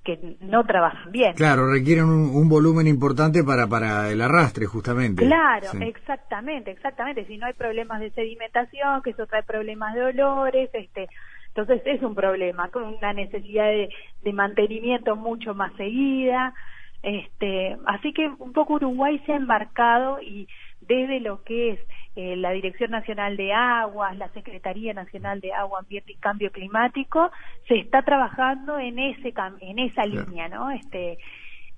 que 0.04 0.36
no 0.42 0.66
trabajan 0.66 1.12
bien. 1.12 1.34
Claro, 1.34 1.72
requieren 1.72 2.06
un, 2.06 2.50
volumen 2.50 2.88
importante 2.88 3.44
para, 3.44 3.68
para 3.68 4.10
el 4.12 4.22
arrastre, 4.22 4.66
justamente. 4.66 5.26
Claro, 5.26 5.70
exactamente, 5.80 6.72
exactamente. 6.72 7.26
Si 7.26 7.38
no 7.38 7.46
hay 7.46 7.54
problemas 7.54 8.02
de 8.02 8.12
sedimentación, 8.12 9.02
que 9.02 9.12
eso 9.12 9.26
trae 9.28 9.44
problemas 9.44 9.96
de 9.96 10.04
olores, 10.04 10.70
este, 10.74 11.08
entonces 11.48 11.82
es 11.86 12.04
un 12.04 12.16
problema, 12.16 12.70
con 12.70 12.84
una 12.84 13.14
necesidad 13.14 13.68
de, 13.68 13.90
de 14.24 14.34
mantenimiento 14.34 15.16
mucho 15.16 15.54
más 15.54 15.74
seguida. 15.78 16.54
Este, 17.02 17.78
así 17.86 18.12
que 18.14 18.28
un 18.28 18.52
poco 18.52 18.74
Uruguay 18.74 19.22
se 19.26 19.34
ha 19.34 19.38
embarcado 19.38 20.22
y 20.22 20.48
desde 20.82 21.22
lo 21.22 21.44
que 21.44 21.72
es 21.72 21.80
eh, 22.16 22.36
la 22.36 22.52
Dirección 22.52 22.92
Nacional 22.92 23.38
de 23.38 23.54
Aguas, 23.54 24.16
la 24.18 24.30
Secretaría 24.30 24.94
Nacional 24.94 25.40
de 25.42 25.52
Agua, 25.52 25.80
Ambiente 25.80 26.12
y 26.12 26.18
Cambio 26.18 26.52
Climático, 26.52 27.32
se 27.68 27.76
está 27.80 28.04
trabajando 28.04 28.78
en 28.78 29.00
ese 29.00 29.34
en 29.62 29.80
esa 29.80 30.06
línea, 30.06 30.48
¿no? 30.48 30.70
Este 30.72 31.18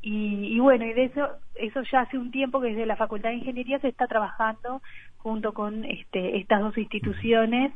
y, 0.08 0.60
bueno, 0.60 0.86
y 0.86 0.94
de 0.94 1.06
eso 1.06 1.28
eso 1.56 1.82
ya 1.92 2.02
hace 2.02 2.18
un 2.18 2.30
tiempo 2.30 2.62
que 2.62 2.68
desde 2.68 2.86
la 2.86 2.96
Facultad 2.96 3.30
de 3.30 3.38
Ingeniería 3.38 3.80
se 3.80 3.88
está 3.88 4.06
trabajando 4.06 4.82
junto 5.18 5.54
con 5.54 5.84
este, 5.86 6.38
estas 6.38 6.60
dos 6.60 6.78
instituciones 6.78 7.72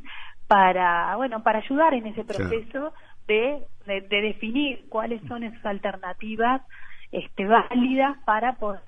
para 0.46 1.16
bueno 1.16 1.42
para 1.42 1.58
ayudar 1.58 1.94
en 1.94 2.06
ese 2.06 2.24
proceso 2.24 2.92
de, 3.26 3.62
de, 3.86 4.02
de, 4.02 4.20
definir 4.20 4.84
cuáles 4.88 5.20
son 5.28 5.42
esas 5.44 5.64
alternativas 5.64 6.62
este, 7.10 7.46
válidas 7.46 8.18
para 8.24 8.52
poder 8.56 8.82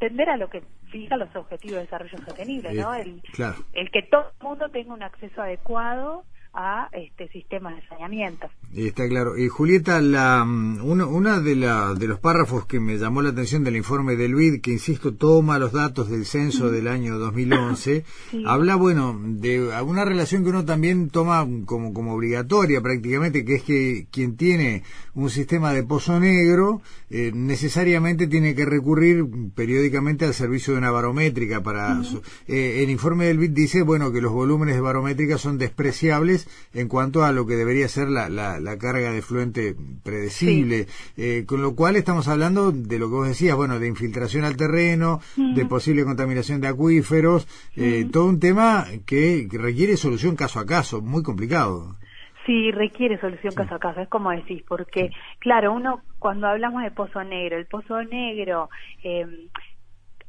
tender 0.00 0.30
a 0.30 0.36
lo 0.36 0.48
que 0.48 0.62
fija 0.90 1.16
los 1.16 1.34
objetivos 1.34 1.76
de 1.76 1.82
desarrollo 1.82 2.18
sostenible, 2.24 2.72
¿no? 2.74 2.94
El, 2.94 3.22
el 3.72 3.90
que 3.90 4.02
todo 4.02 4.32
el 4.38 4.46
mundo 4.46 4.68
tenga 4.70 4.94
un 4.94 5.02
acceso 5.02 5.42
adecuado 5.42 6.24
a 6.52 6.88
este 6.92 7.28
sistema 7.28 7.74
de 7.74 7.86
saneamiento. 7.86 8.48
Está 8.74 9.08
claro. 9.08 9.36
Y 9.38 9.48
Julieta, 9.48 10.00
la, 10.00 10.44
mm, 10.44 10.84
una, 10.84 11.06
una 11.06 11.40
de, 11.40 11.56
la, 11.56 11.94
de 11.94 12.06
los 12.06 12.18
párrafos 12.18 12.66
que 12.66 12.80
me 12.80 12.98
llamó 12.98 13.22
la 13.22 13.30
atención 13.30 13.64
del 13.64 13.76
informe 13.76 14.16
del 14.16 14.34
BID, 14.34 14.60
que 14.60 14.72
insisto, 14.72 15.14
toma 15.14 15.58
los 15.58 15.72
datos 15.72 16.08
del 16.08 16.24
censo 16.24 16.70
del 16.70 16.88
año 16.88 17.18
2011, 17.18 18.04
habla, 18.46 18.76
bueno, 18.76 19.18
de 19.22 19.72
alguna 19.72 20.04
relación 20.04 20.42
que 20.42 20.50
uno 20.50 20.64
también 20.64 21.10
toma 21.10 21.46
como, 21.66 21.92
como 21.92 22.14
obligatoria 22.14 22.80
prácticamente, 22.80 23.44
que 23.44 23.56
es 23.56 23.62
que 23.62 24.06
quien 24.10 24.36
tiene 24.36 24.82
un 25.14 25.30
sistema 25.30 25.72
de 25.72 25.82
pozo 25.82 26.18
negro 26.18 26.82
eh, 27.10 27.32
necesariamente 27.34 28.26
tiene 28.26 28.54
que 28.54 28.64
recurrir 28.64 29.26
periódicamente 29.54 30.24
al 30.24 30.34
servicio 30.34 30.72
de 30.72 30.78
una 30.78 30.90
barométrica 30.90 31.62
para... 31.62 32.00
Eh, 32.46 32.82
el 32.82 32.90
informe 32.90 33.26
del 33.26 33.38
BID 33.38 33.50
dice, 33.50 33.82
bueno, 33.82 34.12
que 34.12 34.20
los 34.20 34.32
volúmenes 34.32 34.74
de 34.74 34.80
barométrica 34.80 35.38
son 35.38 35.58
despreciables 35.58 36.39
en 36.72 36.88
cuanto 36.88 37.24
a 37.24 37.32
lo 37.32 37.46
que 37.46 37.54
debería 37.54 37.88
ser 37.88 38.08
la, 38.08 38.28
la, 38.28 38.78
carga 38.78 39.12
de 39.12 39.22
fluente 39.22 39.74
predecible. 40.02 40.86
Eh, 41.16 41.44
con 41.46 41.62
lo 41.62 41.74
cual 41.74 41.96
estamos 41.96 42.28
hablando 42.28 42.72
de 42.72 42.98
lo 42.98 43.08
que 43.08 43.14
vos 43.14 43.28
decías, 43.28 43.56
bueno, 43.56 43.78
de 43.78 43.88
infiltración 43.88 44.44
al 44.44 44.56
terreno, 44.56 45.20
de 45.36 45.66
posible 45.66 46.04
contaminación 46.04 46.60
de 46.60 46.68
acuíferos, 46.68 47.46
eh, 47.76 48.06
todo 48.10 48.26
un 48.26 48.40
tema 48.40 48.86
que 49.06 49.48
requiere 49.50 49.96
solución 49.96 50.36
caso 50.36 50.60
a 50.60 50.66
caso, 50.66 51.00
muy 51.00 51.22
complicado. 51.22 51.96
Sí, 52.46 52.72
requiere 52.72 53.20
solución 53.20 53.52
caso 53.54 53.74
a 53.74 53.78
caso, 53.78 54.00
es 54.00 54.08
como 54.08 54.30
decís, 54.30 54.62
porque, 54.66 55.10
claro, 55.38 55.72
uno 55.72 56.02
cuando 56.18 56.46
hablamos 56.46 56.82
de 56.82 56.90
pozo 56.90 57.22
negro, 57.22 57.58
el 57.58 57.66
pozo 57.66 58.02
negro 58.02 58.70
eh, 59.04 59.26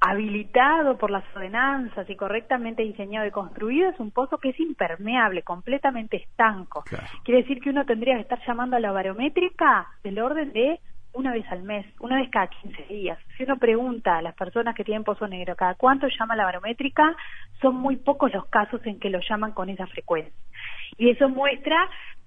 habilitado 0.02 0.98
por 0.98 1.12
las 1.12 1.24
ordenanzas 1.36 2.10
y 2.10 2.16
correctamente 2.16 2.82
diseñado 2.82 3.28
y 3.28 3.32
construido 3.32 3.90
es 3.90 4.00
un 4.00 4.10
pozo 4.10 4.40
que 4.40 4.50
es 4.50 4.60
impermeable, 4.60 5.44
completamente 5.44 6.18
estanco. 6.18 6.84
Quiere 7.24 7.44
decir 7.44 7.62
que 7.62 7.70
uno 7.70 7.86
tendría 7.86 8.16
que 8.16 8.22
estar 8.22 8.40
llamando 8.46 8.76
a 8.76 8.80
la 8.80 8.92
barométrica 8.92 9.88
del 10.04 10.20
orden 10.20 10.52
de 10.54 10.80
una 11.14 11.34
vez 11.34 11.46
al 11.52 11.62
mes, 11.62 11.86
una 12.00 12.16
vez 12.16 12.30
cada 12.32 12.48
15 12.48 12.84
días. 12.86 13.20
Si 13.38 13.44
uno 13.44 13.58
pregunta 13.58 14.18
a 14.18 14.22
las 14.24 14.34
personas 14.34 14.74
que 14.74 14.84
tienen 14.84 15.04
pozo 15.04 15.28
negro 15.28 15.56
cada 15.56 15.76
cuánto 15.76 16.08
llama 16.08 16.36
la 16.36 16.46
barométrica, 16.46 17.16
son 17.62 17.76
muy 17.76 17.98
pocos 17.98 18.34
los 18.34 18.46
casos 18.48 18.82
en 18.86 19.00
que 19.00 19.10
lo 19.10 19.20
llaman 19.20 19.52
con 19.52 19.70
esa 19.70 19.86
frecuencia. 19.86 20.34
Y 20.98 21.10
eso 21.10 21.30
muestra 21.30 21.78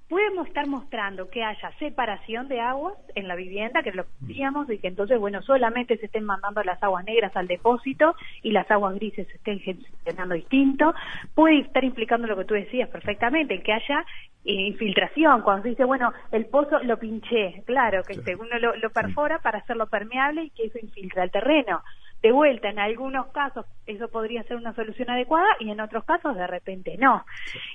podemos 0.09 0.47
estar 0.47 0.67
mostrando 0.67 1.29
que 1.31 1.43
haya 1.43 1.71
separación 1.79 2.49
de 2.49 2.61
aguas 2.61 2.95
en 3.15 3.29
la 3.29 3.35
vivienda, 3.35 3.83
que 3.83 3.93
lo 3.93 4.05
decíamos, 4.21 4.71
y 4.71 4.79
que 4.79 4.89
entonces, 4.89 5.19
bueno, 5.19 5.43
solamente 5.43 5.97
se 5.97 6.07
estén 6.07 6.25
mandando 6.25 6.63
las 6.63 6.83
aguas 6.83 7.05
negras 7.05 7.35
al 7.37 7.47
depósito 7.47 8.15
y 8.43 8.53
las 8.53 8.71
aguas 8.71 8.95
grises 8.95 9.27
se 9.29 9.35
estén 9.35 9.61
gestionando 9.61 10.35
distinto. 10.35 10.95
Puede 11.35 11.61
estar 11.61 11.85
implicando 11.85 12.27
lo 12.27 12.37
que 12.37 12.45
tú 12.45 12.55
decías 12.55 12.89
perfectamente, 12.89 13.63
que 13.63 13.73
haya 13.73 14.05
infiltración, 14.45 15.41
cuando 15.41 15.63
se 15.63 15.71
dice, 15.71 15.85
bueno, 15.85 16.13
el 16.31 16.47
pozo 16.47 16.79
lo 16.83 16.99
pinché, 16.99 17.63
claro, 17.65 18.03
que 18.03 18.37
uno 18.37 18.59
lo, 18.59 18.77
lo 18.77 18.91
perfora 18.91 19.39
para 19.39 19.59
hacerlo 19.59 19.87
permeable 19.87 20.45
y 20.45 20.51
que 20.51 20.67
eso 20.67 20.79
infiltra 20.79 21.25
el 21.25 21.31
terreno 21.31 21.83
de 22.25 22.33
vuelta, 22.33 22.71
en 22.71 22.79
algunos 22.79 23.27
casos 23.33 23.67
eso 23.87 24.09
podría 24.09 24.43
ser 24.45 24.57
una 24.57 24.75
solución 24.75 25.11
adecuada 25.11 25.47
y 25.61 25.69
en 25.69 25.79
otros 25.79 26.05
casos 26.05 26.35
de 26.35 26.47
repente 26.47 26.97
no. 26.99 27.23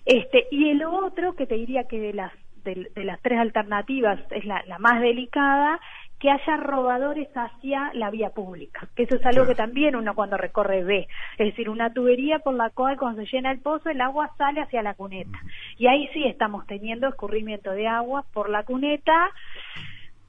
Este, 0.05 0.47
y 0.49 0.71
el 0.71 0.83
otro 0.83 1.35
que 1.35 1.45
te 1.45 1.53
diría 1.53 1.83
que 1.83 1.99
de 1.99 2.13
las, 2.13 2.33
de, 2.63 2.89
las 2.95 3.21
tres 3.21 3.37
alternativas 3.37 4.19
es 4.31 4.45
la, 4.45 4.63
la 4.65 4.79
más 4.79 5.01
delicada, 5.01 5.79
que 6.17 6.31
haya 6.31 6.57
robadores 6.57 7.29
hacia 7.35 7.91
la 7.93 8.09
vía 8.09 8.31
pública, 8.31 8.89
que 8.95 9.03
eso 9.03 9.17
es 9.17 9.25
algo 9.27 9.45
que 9.45 9.53
también 9.53 9.95
uno 9.95 10.15
cuando 10.15 10.35
recorre 10.35 10.83
ve, 10.83 11.07
es 11.37 11.45
decir, 11.45 11.69
una 11.69 11.93
tubería 11.93 12.39
por 12.39 12.55
la 12.55 12.71
cual 12.71 12.97
cuando 12.97 13.21
se 13.21 13.29
llena 13.31 13.51
el 13.51 13.59
pozo 13.59 13.89
el 13.89 14.01
agua 14.01 14.31
sale 14.35 14.61
hacia 14.61 14.81
la 14.81 14.95
cuneta. 14.95 15.39
Y 15.77 15.85
ahí 15.85 16.09
sí 16.11 16.25
estamos 16.25 16.65
teniendo 16.65 17.07
escurrimiento 17.07 17.69
de 17.71 17.87
agua 17.87 18.25
por 18.33 18.49
la 18.49 18.63
cuneta 18.63 19.29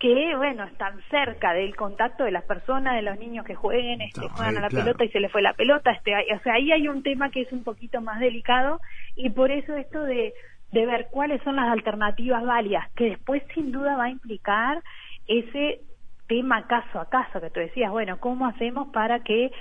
que 0.01 0.35
bueno 0.35 0.65
están 0.65 0.99
cerca 1.11 1.53
del 1.53 1.77
contacto 1.77 2.25
de 2.25 2.33
las 2.33 2.45
personas 2.45 2.95
de 2.95 3.03
los 3.03 3.19
niños 3.19 3.45
que 3.45 3.55
jueguen 3.55 4.01
este, 4.01 4.29
juegan 4.31 4.57
a 4.57 4.63
la 4.63 4.71
pelota 4.71 5.05
y 5.05 5.11
se 5.11 5.21
les 5.21 5.31
fue 5.31 5.43
la 5.43 5.53
pelota 5.53 5.93
este 5.93 6.13
o 6.35 6.41
sea 6.41 6.55
ahí 6.55 6.73
hay 6.73 6.89
un 6.89 7.03
tema 7.03 7.31
que 7.31 7.43
es 7.43 7.53
un 7.53 7.63
poquito 7.63 8.01
más 8.01 8.19
delicado 8.19 8.81
y 9.15 9.29
por 9.29 9.51
eso 9.51 9.77
esto 9.77 10.03
de 10.03 10.33
de 10.73 10.87
ver 10.87 11.09
cuáles 11.11 11.43
son 11.43 11.57
las 11.57 11.69
alternativas 11.69 12.43
válidas 12.45 12.91
que 12.93 13.11
después 13.11 13.43
sin 13.55 13.73
duda 13.73 13.97
va 13.97 14.05
a 14.05 14.11
implicar 14.11 14.83
ese 15.27 15.81
tema 16.27 16.67
caso 16.67 16.99
a 16.99 17.11
caso 17.11 17.39
que 17.39 17.51
tú 17.51 17.61
decías 17.61 17.91
bueno 17.91 18.19
cómo 18.21 18.47
hacemos 18.47 18.89
para 18.89 19.21
que 19.21 19.53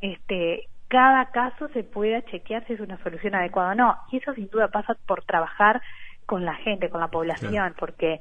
este 0.00 0.68
cada 0.86 1.32
caso 1.32 1.66
se 1.68 1.82
pueda 1.82 2.22
chequear 2.22 2.64
si 2.66 2.74
es 2.74 2.80
una 2.80 3.02
solución 3.02 3.34
adecuada 3.34 3.72
o 3.72 3.74
no 3.74 3.96
y 4.12 4.18
eso 4.18 4.34
sin 4.34 4.48
duda 4.50 4.68
pasa 4.68 4.94
por 5.04 5.24
trabajar 5.24 5.82
con 6.26 6.44
la 6.44 6.54
gente 6.54 6.90
con 6.90 7.00
la 7.00 7.08
población 7.08 7.74
porque 7.76 8.20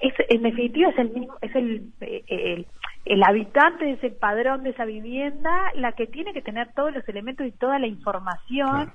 es, 0.00 0.14
en 0.28 0.42
definitiva 0.42 0.90
es 0.90 0.98
el 0.98 1.10
mismo, 1.10 1.34
es 1.40 1.54
el, 1.54 1.92
el, 2.00 2.66
el, 3.04 3.22
habitante 3.22 3.84
de 3.84 3.92
ese 3.92 4.10
padrón 4.10 4.62
de 4.62 4.70
esa 4.70 4.84
vivienda 4.84 5.72
la 5.74 5.92
que 5.92 6.06
tiene 6.06 6.32
que 6.32 6.42
tener 6.42 6.72
todos 6.74 6.94
los 6.94 7.08
elementos 7.08 7.46
y 7.46 7.52
toda 7.52 7.78
la 7.78 7.86
información 7.86 8.92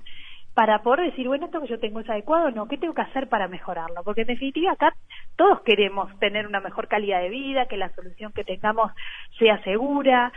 para 0.55 0.81
poder 0.81 1.11
decir, 1.11 1.27
bueno, 1.27 1.45
esto 1.45 1.61
que 1.61 1.67
yo 1.67 1.79
tengo 1.79 1.99
es 1.99 2.09
adecuado 2.09 2.47
o 2.47 2.51
no, 2.51 2.67
¿qué 2.67 2.77
tengo 2.77 2.93
que 2.93 3.01
hacer 3.01 3.27
para 3.27 3.49
mejorarlo? 3.49 4.03
Porque 4.03 4.21
en 4.21 4.27
definitiva 4.27 4.71
acá 4.71 4.95
todos 5.35 5.61
queremos 5.61 6.17
tener 6.19 6.47
una 6.47 6.61
mejor 6.61 6.87
calidad 6.87 7.19
de 7.19 7.29
vida, 7.29 7.67
que 7.67 7.75
la 7.75 7.93
solución 7.93 8.31
que 8.31 8.45
tengamos 8.45 8.91
sea 9.37 9.61
segura, 9.63 10.31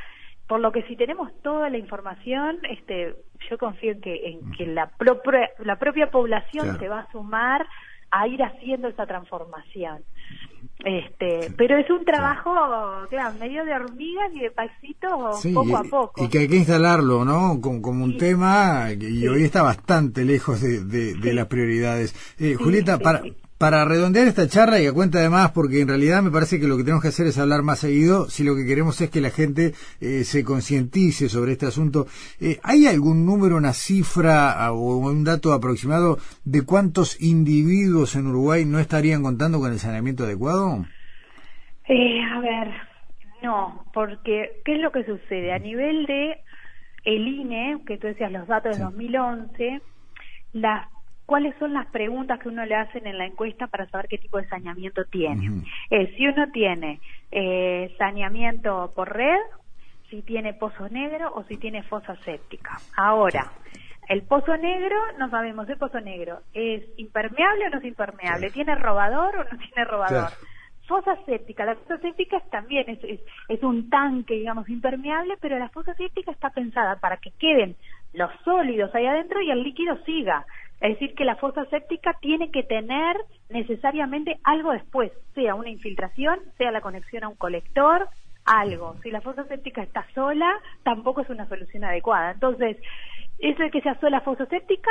por 0.49 0.59
lo 0.59 0.73
que 0.73 0.83
si 0.83 0.97
tenemos 0.97 1.31
toda 1.43 1.71
la 1.71 1.79
información, 1.79 2.59
este, 2.69 3.15
yo 3.49 3.59
confío 3.59 3.93
en 3.93 4.01
que, 4.01 4.29
en 4.31 4.51
que 4.53 4.67
la, 4.67 4.89
propia, 4.99 5.51
la 5.61 5.77
propia 5.77 6.11
población 6.11 6.79
se 6.81 6.89
va 6.89 7.01
a 7.01 7.13
sumar 7.13 7.65
a 8.11 8.27
ir 8.27 8.43
haciendo 8.43 8.89
esa 8.89 9.07
transformación. 9.07 10.03
Este, 10.85 11.53
pero 11.57 11.77
es 11.77 11.91
un 11.91 12.05
trabajo, 12.05 12.55
claro, 13.11 13.37
medio 13.41 13.65
de 13.65 13.73
hormigas 13.73 14.31
y 14.33 14.41
de 14.41 14.51
pasito 14.51 15.31
poco 15.53 15.77
a 15.77 15.83
poco. 15.83 16.25
Y 16.25 16.29
que 16.29 16.39
hay 16.39 16.49
que 16.49 16.57
instalarlo, 16.57 17.25
¿no? 17.25 17.61
Como, 17.61 17.83
como 17.83 18.05
un 18.05 18.17
tema 18.17 18.87
y 18.93 19.27
hoy 19.27 19.43
está 19.43 19.63
bastante 19.63 20.25
lejos 20.25 20.61
de, 20.61 21.15
de, 21.15 21.35
las 21.35 21.47
prioridades. 21.47 22.15
Eh, 22.39 22.55
Julieta, 22.55 22.99
para, 22.99 23.23
para 23.59 23.85
redondear 23.85 24.29
esta 24.29 24.47
charla 24.47 24.81
y 24.81 24.87
a 24.87 24.93
cuenta 24.93 25.21
de 25.21 25.29
más, 25.29 25.51
porque 25.51 25.81
en 25.81 25.89
realidad 25.89 26.23
me 26.23 26.31
parece 26.31 26.61
que 26.61 26.69
lo 26.69 26.77
que 26.77 26.85
tenemos 26.85 27.03
que 27.03 27.09
hacer 27.09 27.27
es 27.27 27.39
hablar 27.39 27.63
más 27.63 27.81
seguido, 27.81 28.31
si 28.31 28.45
lo 28.45 28.55
que 28.55 28.65
queremos 28.65 29.01
es 29.01 29.11
que 29.11 29.21
la 29.21 29.31
gente 29.31 29.73
eh, 30.01 30.23
se 30.23 30.45
concientice 30.45 31.29
sobre 31.29 31.53
este 31.53 31.67
asunto. 31.67 32.07
Eh, 32.41 32.61
¿Hay 32.63 32.87
algún 32.87 33.27
número, 33.27 33.57
una 33.57 33.73
cifra 33.73 34.73
o 34.73 34.99
un 34.99 35.25
dato 35.25 35.53
aproximado 35.53 36.19
de 36.45 36.65
cuántos 36.65 37.21
individuos 37.21 38.15
en 38.15 38.29
Uruguay 38.29 38.65
no 38.65 38.79
estarían 38.79 39.25
contando 39.25 39.59
con 39.59 39.73
el 39.73 39.81
saneamiento 39.81 40.23
adecuado? 40.23 40.87
Eh, 41.89 42.21
a 42.23 42.41
ver, 42.41 42.69
no, 43.43 43.85
porque 43.93 44.61
¿qué 44.65 44.77
es 44.77 44.81
lo 44.81 44.93
que 44.93 45.05
sucede? 45.05 45.53
A 45.53 45.59
nivel 45.59 46.07
de 46.07 46.37
el 47.05 47.27
INE, 47.27 47.81
que 47.87 47.99
tú 47.99 48.07
decías 48.07 48.31
los 48.31 48.47
datos 48.47 48.77
de 48.77 48.85
2011, 48.85 49.81
las 50.53 50.87
cuáles 51.29 51.55
son 51.59 51.75
las 51.75 51.85
preguntas 51.89 52.41
que 52.41 52.49
uno 52.49 52.65
le 52.65 52.75
hacen 52.75 53.07
en 53.07 53.19
la 53.19 53.27
encuesta 53.27 53.67
para 53.67 53.87
saber 53.91 54.09
qué 54.09 54.17
tipo 54.17 54.39
de 54.39 54.49
saneamiento 54.49 55.05
tiene. 55.05 55.63
si 56.17 56.27
uno 56.27 56.51
tiene 56.53 57.01
eh, 57.31 57.95
saneamiento 57.99 58.91
por 58.97 59.15
red, 59.15 59.39
si 60.09 60.23
tiene 60.23 60.55
pozo 60.55 60.89
negro 60.89 61.31
o 61.35 61.45
si 61.45 61.59
tiene 61.59 61.83
fosa 61.83 62.17
séptica. 62.25 62.79
Ahora, 62.97 63.53
el 64.09 64.23
pozo 64.23 64.57
negro, 64.57 64.97
no 65.19 65.29
sabemos, 65.29 65.69
el 65.69 65.77
pozo 65.77 66.01
negro 66.01 66.41
es 66.55 66.83
impermeable 66.97 67.67
o 67.67 67.71
no 67.73 67.79
es 67.79 67.85
impermeable, 67.85 68.51
tiene 68.51 68.75
robador 68.77 69.37
o 69.37 69.45
no 69.45 69.59
tiene 69.59 69.85
robador. 69.85 70.31
Fosa 70.87 71.15
séptica, 71.27 71.67
la 71.67 71.75
fosa 71.75 71.99
séptica 71.99 72.41
también 72.51 72.89
es, 72.89 73.05
es, 73.05 73.21
es, 73.49 73.63
un 73.63 73.91
tanque, 73.91 74.33
digamos, 74.33 74.67
impermeable, 74.71 75.37
pero 75.43 75.59
la 75.59 75.69
fosa 75.69 75.93
séptica 75.93 76.31
está 76.31 76.49
pensada 76.49 76.97
para 76.97 77.19
que 77.19 77.33
queden 77.33 77.77
los 78.15 78.31
sólidos 78.45 78.95
ahí 78.95 79.05
adentro 79.05 79.43
y 79.43 79.51
el 79.51 79.63
líquido 79.63 80.03
siga. 80.07 80.47
Es 80.81 80.93
decir, 80.93 81.15
que 81.15 81.25
la 81.25 81.37
fosa 81.37 81.65
séptica 81.67 82.17
tiene 82.21 82.51
que 82.51 82.63
tener 82.63 83.17
necesariamente 83.49 84.39
algo 84.45 84.73
después, 84.73 85.13
sea 85.35 85.55
una 85.55 85.71
infiltración, 85.71 86.39
sea 86.57 86.71
la 86.71 86.81
conexión 86.81 87.25
a 87.25 87.29
un 87.29 87.37
colector, 87.37 88.09
algo. 88.45 88.97
Si 89.03 89.11
la 89.11 89.21
fosa 89.21 89.45
séptica 89.45 89.83
está 89.83 90.07
sola, 90.15 90.51
tampoco 90.83 91.21
es 91.21 91.31
una 91.31 91.49
solución 91.49 91.85
adecuada. 91.85 92.33
Entonces, 92.33 92.77
eso 93.39 93.63
de 93.63 93.71
que 93.71 93.83
sea 93.83 93.99
sola 94.01 94.21
fosa 94.21 94.47
séptica 94.47 94.91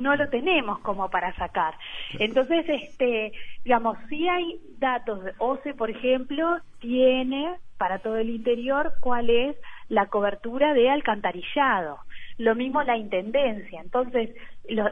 no 0.00 0.16
lo 0.16 0.28
tenemos 0.28 0.78
como 0.80 1.10
para 1.10 1.34
sacar. 1.36 1.74
Entonces, 2.18 2.64
este, 2.68 3.32
digamos, 3.64 3.98
si 4.08 4.28
hay 4.28 4.60
datos, 4.78 5.20
OCE, 5.38 5.74
por 5.74 5.90
ejemplo, 5.90 6.58
tiene 6.80 7.56
para 7.76 7.98
todo 7.98 8.16
el 8.16 8.30
interior 8.30 8.94
cuál 9.00 9.30
es 9.30 9.56
la 9.88 10.06
cobertura 10.06 10.74
de 10.74 10.90
alcantarillado. 10.90 11.98
Lo 12.40 12.54
mismo 12.54 12.82
la 12.82 12.96
intendencia. 12.96 13.82
Entonces, 13.82 14.30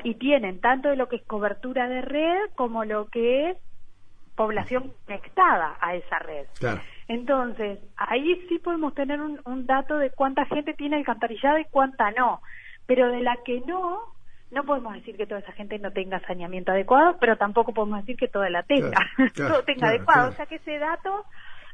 y 0.04 0.14
tienen 0.16 0.60
tanto 0.60 0.90
de 0.90 0.96
lo 0.96 1.08
que 1.08 1.16
es 1.16 1.22
cobertura 1.22 1.88
de 1.88 2.02
red 2.02 2.50
como 2.54 2.84
lo 2.84 3.06
que 3.06 3.50
es 3.50 3.56
población 4.36 4.92
conectada 5.06 5.78
a 5.80 5.94
esa 5.94 6.18
red. 6.18 6.46
Entonces, 7.08 7.78
ahí 7.96 8.44
sí 8.50 8.58
podemos 8.58 8.94
tener 8.94 9.18
un, 9.22 9.40
un 9.46 9.64
dato 9.64 9.96
de 9.96 10.10
cuánta 10.10 10.44
gente 10.44 10.74
tiene 10.74 10.96
alcantarillado 10.96 11.58
y 11.58 11.64
cuánta 11.64 12.10
no. 12.10 12.42
Pero 12.86 13.08
de 13.08 13.22
la 13.22 13.38
que 13.46 13.62
no, 13.62 13.98
no 14.50 14.64
podemos 14.64 14.92
decir 14.92 15.16
que 15.16 15.26
toda 15.26 15.40
esa 15.40 15.52
gente 15.52 15.78
no 15.78 15.90
tenga 15.90 16.20
saneamiento 16.20 16.72
adecuado, 16.72 17.16
pero 17.18 17.38
tampoco 17.38 17.72
podemos 17.72 18.00
decir 18.00 18.18
que 18.18 18.28
toda 18.28 18.50
la 18.50 18.62
tenga, 18.62 18.98
todo 19.34 19.62
tenga 19.66 19.88
adecuado. 19.88 20.28
O 20.28 20.32
sea 20.32 20.44
que 20.44 20.56
ese 20.56 20.78
dato 20.78 21.24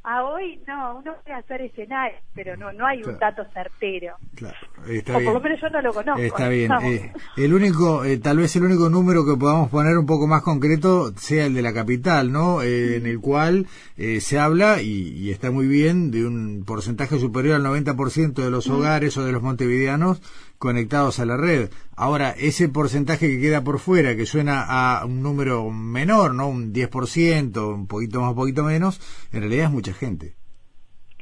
a 0.05 0.23
hoy 0.23 0.61
no, 0.67 0.99
uno 0.99 1.15
puede 1.25 1.37
hacer 1.37 1.63
escenarios, 1.63 2.21
pero 2.35 2.57
no 2.59 2.71
no 2.73 2.87
hay 2.87 3.03
un 3.03 3.19
dato 3.19 3.43
certero. 3.55 4.17
Claro, 4.35 4.57
está 4.87 5.17
o 5.17 5.25
por 5.25 5.33
lo 5.33 5.41
menos 5.41 5.61
yo 5.63 5.71
no 5.71 5.81
lo 5.81 5.95
conozco. 5.95 6.21
Está 6.21 6.49
bien. 6.51 6.71
Eh, 6.83 7.13
el 7.39 7.55
único, 7.55 8.05
eh, 8.05 8.19
tal 8.19 8.37
vez 8.37 8.55
el 8.57 8.65
único 8.65 8.91
número 8.91 9.25
que 9.25 9.35
podamos 9.35 9.71
poner 9.71 9.97
un 9.97 10.05
poco 10.05 10.27
más 10.27 10.43
concreto 10.43 11.13
sea 11.17 11.47
el 11.47 11.55
de 11.55 11.63
la 11.63 11.73
capital, 11.73 12.31
¿no? 12.31 12.61
Eh, 12.61 12.97
en 12.97 13.07
el 13.07 13.19
cual 13.21 13.67
se 13.97 14.39
habla, 14.39 14.83
y, 14.83 14.91
y, 14.91 15.31
está 15.31 15.51
muy 15.51 15.67
bien, 15.67 16.11
de 16.11 16.27
un 16.27 16.65
porcentaje 16.67 17.19
superior 17.19 17.55
al 17.55 17.65
90% 17.65 18.35
de 18.35 18.51
los 18.51 18.69
hogares 18.69 19.17
o 19.17 19.25
de 19.25 19.33
los 19.33 19.43
montevideanos 19.43 20.21
conectados 20.65 21.21
a 21.21 21.27
la 21.27 21.37
red. 21.37 21.69
Ahora, 21.95 22.31
ese 22.31 22.71
porcentaje 22.71 23.29
que 23.29 23.39
queda 23.39 23.63
por 23.63 23.79
fuera, 23.79 24.17
que 24.17 24.25
suena 24.25 24.65
a 24.67 25.05
un 25.05 25.23
número 25.23 25.71
menor, 25.71 26.35
¿no? 26.35 26.49
Un 26.49 26.73
10%, 26.73 27.75
un 27.75 27.87
poquito 27.87 28.23
más, 28.23 28.31
un 28.31 28.37
poquito 28.37 28.65
menos, 28.65 28.99
en 29.31 29.41
realidad 29.41 29.67
es 29.67 29.71
mucha 29.71 29.93
gente. 29.93 30.33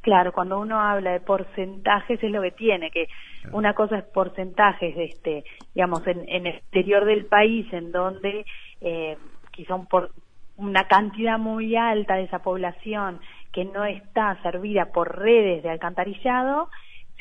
Claro, 0.01 0.33
cuando 0.33 0.61
uno 0.61 0.81
habla 0.81 1.11
de 1.11 1.21
porcentajes 1.21 2.23
es 2.23 2.31
lo 2.31 2.41
que 2.41 2.53
tiene, 2.53 2.93
que 2.93 3.09
una 3.51 3.75
cosa 3.75 3.99
es 3.99 4.05
porcentajes, 4.05 4.95
este, 4.97 5.43
digamos, 5.75 6.07
en, 6.07 6.21
en 6.29 6.47
el 6.47 6.55
exterior 6.55 7.05
del 7.05 7.27
país, 7.27 7.67
en 7.73 7.91
donde 7.91 8.45
eh, 8.81 9.17
quizá 9.51 9.77
por 9.91 10.13
una 10.57 10.87
cantidad 10.87 11.37
muy 11.37 11.75
alta 11.75 12.15
de 12.15 12.25
esa 12.25 12.39
población 12.39 13.19
que 13.53 13.65
no 13.65 13.85
está 13.85 14.41
servida 14.43 14.93
por 14.93 15.19
redes 15.19 15.65
de 15.65 15.71
alcantarillado, 15.71 16.69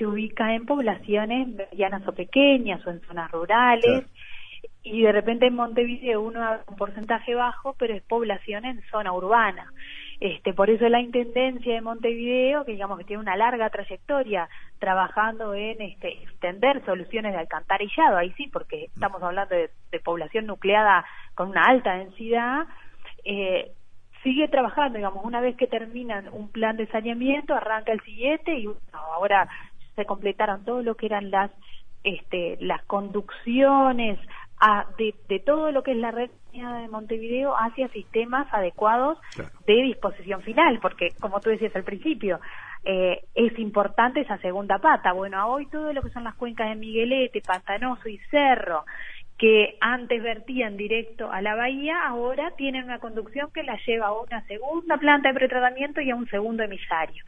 se 0.01 0.07
ubica 0.07 0.55
en 0.55 0.65
poblaciones 0.65 1.47
medianas 1.47 2.07
o 2.07 2.11
pequeñas 2.11 2.83
o 2.87 2.89
en 2.89 3.01
zonas 3.01 3.29
rurales. 3.29 4.07
Y 4.81 5.03
de 5.03 5.11
repente 5.11 5.45
en 5.45 5.53
Montevideo 5.53 6.21
uno 6.21 6.43
ha 6.43 6.61
un 6.67 6.75
porcentaje 6.75 7.35
bajo, 7.35 7.75
pero 7.77 7.93
es 7.93 8.01
población 8.01 8.65
en 8.65 8.81
zona 8.89 9.13
urbana. 9.13 9.71
Este, 10.19 10.53
por 10.53 10.71
eso 10.71 10.89
la 10.89 11.01
Intendencia 11.01 11.75
de 11.75 11.81
Montevideo, 11.81 12.65
que 12.65 12.71
digamos 12.71 12.97
que 12.97 13.03
tiene 13.03 13.21
una 13.21 13.37
larga 13.37 13.69
trayectoria 13.69 14.49
trabajando 14.79 15.53
en 15.53 15.79
este, 15.81 16.23
extender 16.23 16.83
soluciones 16.83 17.33
de 17.33 17.39
alcantarillado, 17.39 18.17
ahí 18.17 18.31
sí, 18.37 18.47
porque 18.51 18.85
estamos 18.85 19.21
hablando 19.21 19.53
de, 19.55 19.69
población 20.03 20.47
nucleada 20.47 21.05
con 21.35 21.49
una 21.49 21.65
alta 21.65 21.93
densidad, 21.93 22.65
eh, 23.23 23.71
sigue 24.23 24.47
trabajando, 24.47 24.97
digamos, 24.97 25.23
una 25.23 25.41
vez 25.41 25.55
que 25.57 25.67
terminan 25.67 26.27
un 26.31 26.49
plan 26.49 26.75
de 26.75 26.87
saneamiento, 26.87 27.53
arranca 27.53 27.91
el 27.91 28.01
siguiente 28.01 28.57
y 28.57 28.67
ahora 28.93 29.47
se 30.01 30.07
completaron 30.07 30.65
todo 30.65 30.81
lo 30.81 30.95
que 30.95 31.05
eran 31.05 31.29
las 31.29 31.51
este, 32.03 32.57
las 32.59 32.83
conducciones 32.85 34.19
a, 34.59 34.87
de, 34.97 35.13
de, 35.29 35.39
todo 35.39 35.71
lo 35.71 35.83
que 35.83 35.91
es 35.91 35.97
la 35.97 36.09
red 36.09 36.31
de 36.51 36.87
Montevideo 36.89 37.53
hacia 37.55 37.87
sistemas 37.89 38.47
adecuados 38.51 39.19
de 39.67 39.73
disposición 39.83 40.41
final, 40.41 40.79
porque 40.81 41.09
como 41.19 41.39
tú 41.39 41.51
decías 41.51 41.75
al 41.75 41.83
principio, 41.83 42.39
eh, 42.83 43.21
es 43.35 43.57
importante 43.59 44.21
esa 44.21 44.37
segunda 44.39 44.79
pata. 44.79 45.13
Bueno, 45.13 45.47
hoy 45.47 45.67
todo 45.67 45.93
lo 45.93 46.01
que 46.01 46.09
son 46.09 46.23
las 46.23 46.35
cuencas 46.35 46.69
de 46.69 46.75
Miguelete, 46.75 47.41
Pantanoso 47.41 48.09
y 48.09 48.17
Cerro, 48.29 48.85
que 49.37 49.77
antes 49.79 50.21
vertían 50.21 50.77
directo 50.77 51.31
a 51.31 51.41
la 51.41 51.55
bahía, 51.55 52.05
ahora 52.05 52.51
tienen 52.57 52.83
una 52.83 52.99
conducción 52.99 53.51
que 53.51 53.63
la 53.63 53.77
lleva 53.85 54.07
a 54.07 54.19
una 54.19 54.45
segunda 54.45 54.97
planta 54.97 55.29
de 55.29 55.35
pretratamiento 55.35 56.01
y 56.01 56.11
a 56.11 56.15
un 56.15 56.27
segundo 56.29 56.63
emisario. 56.63 57.23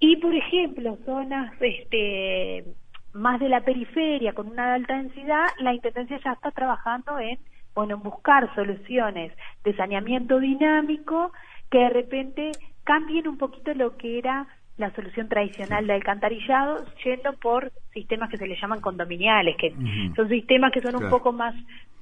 Y, 0.00 0.16
por 0.16 0.34
ejemplo, 0.34 0.96
zonas 1.04 1.52
este, 1.60 2.64
más 3.12 3.40
de 3.40 3.48
la 3.48 3.62
periferia, 3.62 4.32
con 4.32 4.48
una 4.48 4.74
alta 4.74 4.96
densidad, 4.96 5.46
la 5.58 5.74
Intendencia 5.74 6.20
ya 6.24 6.32
está 6.32 6.50
trabajando 6.50 7.18
en, 7.18 7.38
bueno, 7.74 7.96
en 7.96 8.02
buscar 8.02 8.54
soluciones 8.54 9.32
de 9.64 9.74
saneamiento 9.74 10.38
dinámico 10.38 11.32
que 11.70 11.78
de 11.78 11.90
repente 11.90 12.52
cambien 12.84 13.28
un 13.28 13.38
poquito 13.38 13.74
lo 13.74 13.96
que 13.96 14.18
era 14.18 14.46
la 14.78 14.94
solución 14.94 15.28
tradicional 15.28 15.86
de 15.86 15.92
alcantarillado, 15.92 16.84
yendo 17.04 17.32
por 17.34 17.72
sistemas 17.92 18.30
que 18.30 18.36
se 18.36 18.46
le 18.46 18.56
llaman 18.56 18.80
condominiales, 18.80 19.56
que 19.56 19.74
son 20.14 20.28
sistemas 20.28 20.72
que 20.72 20.80
son 20.80 21.02
un 21.02 21.10
poco 21.10 21.32
más, 21.32 21.54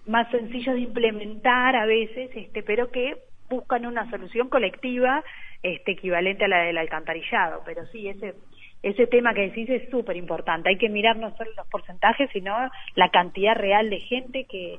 más 0.07 0.31
sencillos 0.31 0.75
de 0.75 0.83
implementar 0.83 1.75
a 1.75 1.87
veces, 1.87 2.31
este, 2.35 2.63
pero 2.63 2.91
que 2.91 3.17
buscan 3.49 3.87
una 3.87 4.09
solución 4.11 4.51
colectiva 4.51 5.25
este, 5.63 5.93
equivalente 5.93 6.45
a 6.45 6.49
la 6.49 6.59
del 6.63 6.79
alcantarillado. 6.79 7.63
Pero 7.65 7.87
sí, 7.87 8.09
ese, 8.09 8.35
ese 8.83 9.07
tema 9.07 9.35
que 9.35 9.49
decís 9.49 9.69
es 9.71 9.89
súper 9.91 10.17
importante. 10.17 10.69
Hay 10.69 10.79
que 10.79 10.89
mirar 10.89 11.17
no 11.17 11.37
solo 11.37 11.51
los 11.57 11.67
porcentajes, 11.69 12.31
sino 12.33 12.55
la 12.95 13.11
cantidad 13.11 13.55
real 13.55 13.91
de 13.91 14.01
gente 14.01 14.45
que, 14.45 14.79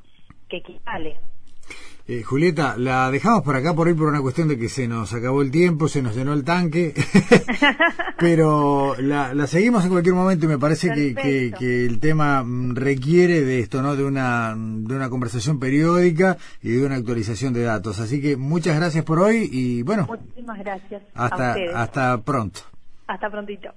que 0.50 0.58
equivale. 0.58 1.18
Eh, 2.10 2.24
Julieta, 2.24 2.76
la 2.78 3.12
dejamos 3.12 3.43
por 3.43 3.58
acá 3.58 3.74
por 3.74 3.88
hoy 3.88 3.93
por 3.93 4.08
una 4.08 4.22
cuestión 4.22 4.48
de 4.48 4.58
que 4.58 4.70
se 4.70 4.88
nos 4.88 5.13
acabó 5.13 5.41
el 5.41 5.52
tiempo, 5.52 5.89
se 5.89 6.02
nos 6.02 6.15
llenó 6.15 6.32
el 6.32 6.46
tanque, 6.46 6.93
pero 8.17 8.96
la, 8.98 9.34
la, 9.34 9.46
seguimos 9.46 9.84
en 9.84 9.89
cualquier 9.89 10.15
momento 10.15 10.46
y 10.46 10.48
me 10.48 10.58
parece 10.58 10.93
que, 10.93 11.13
que, 11.58 11.86
el 11.86 12.00
tema 12.00 12.43
mm, 12.43 12.76
requiere 12.76 13.41
de 13.41 13.60
esto, 13.60 13.82
¿no? 13.82 13.98
De 13.98 14.06
una, 14.06 14.56
de 14.56 14.96
una 14.96 15.10
conversación 15.10 15.60
periódica 15.60 16.38
y 16.62 16.70
de 16.70 16.86
una 16.86 16.96
actualización 16.96 17.52
de 17.52 17.63
datos. 17.63 18.00
Así 18.00 18.22
que 18.22 18.38
muchas 18.38 18.78
gracias 18.78 19.04
por 19.04 19.20
hoy 19.20 19.50
y 19.52 19.82
bueno. 19.82 20.08
Muchísimas 20.08 20.60
gracias. 20.60 21.04
Hasta, 21.13 21.56
hasta 21.76 22.22
pronto. 22.22 22.62
Hasta 23.06 23.30
prontito. 23.30 23.74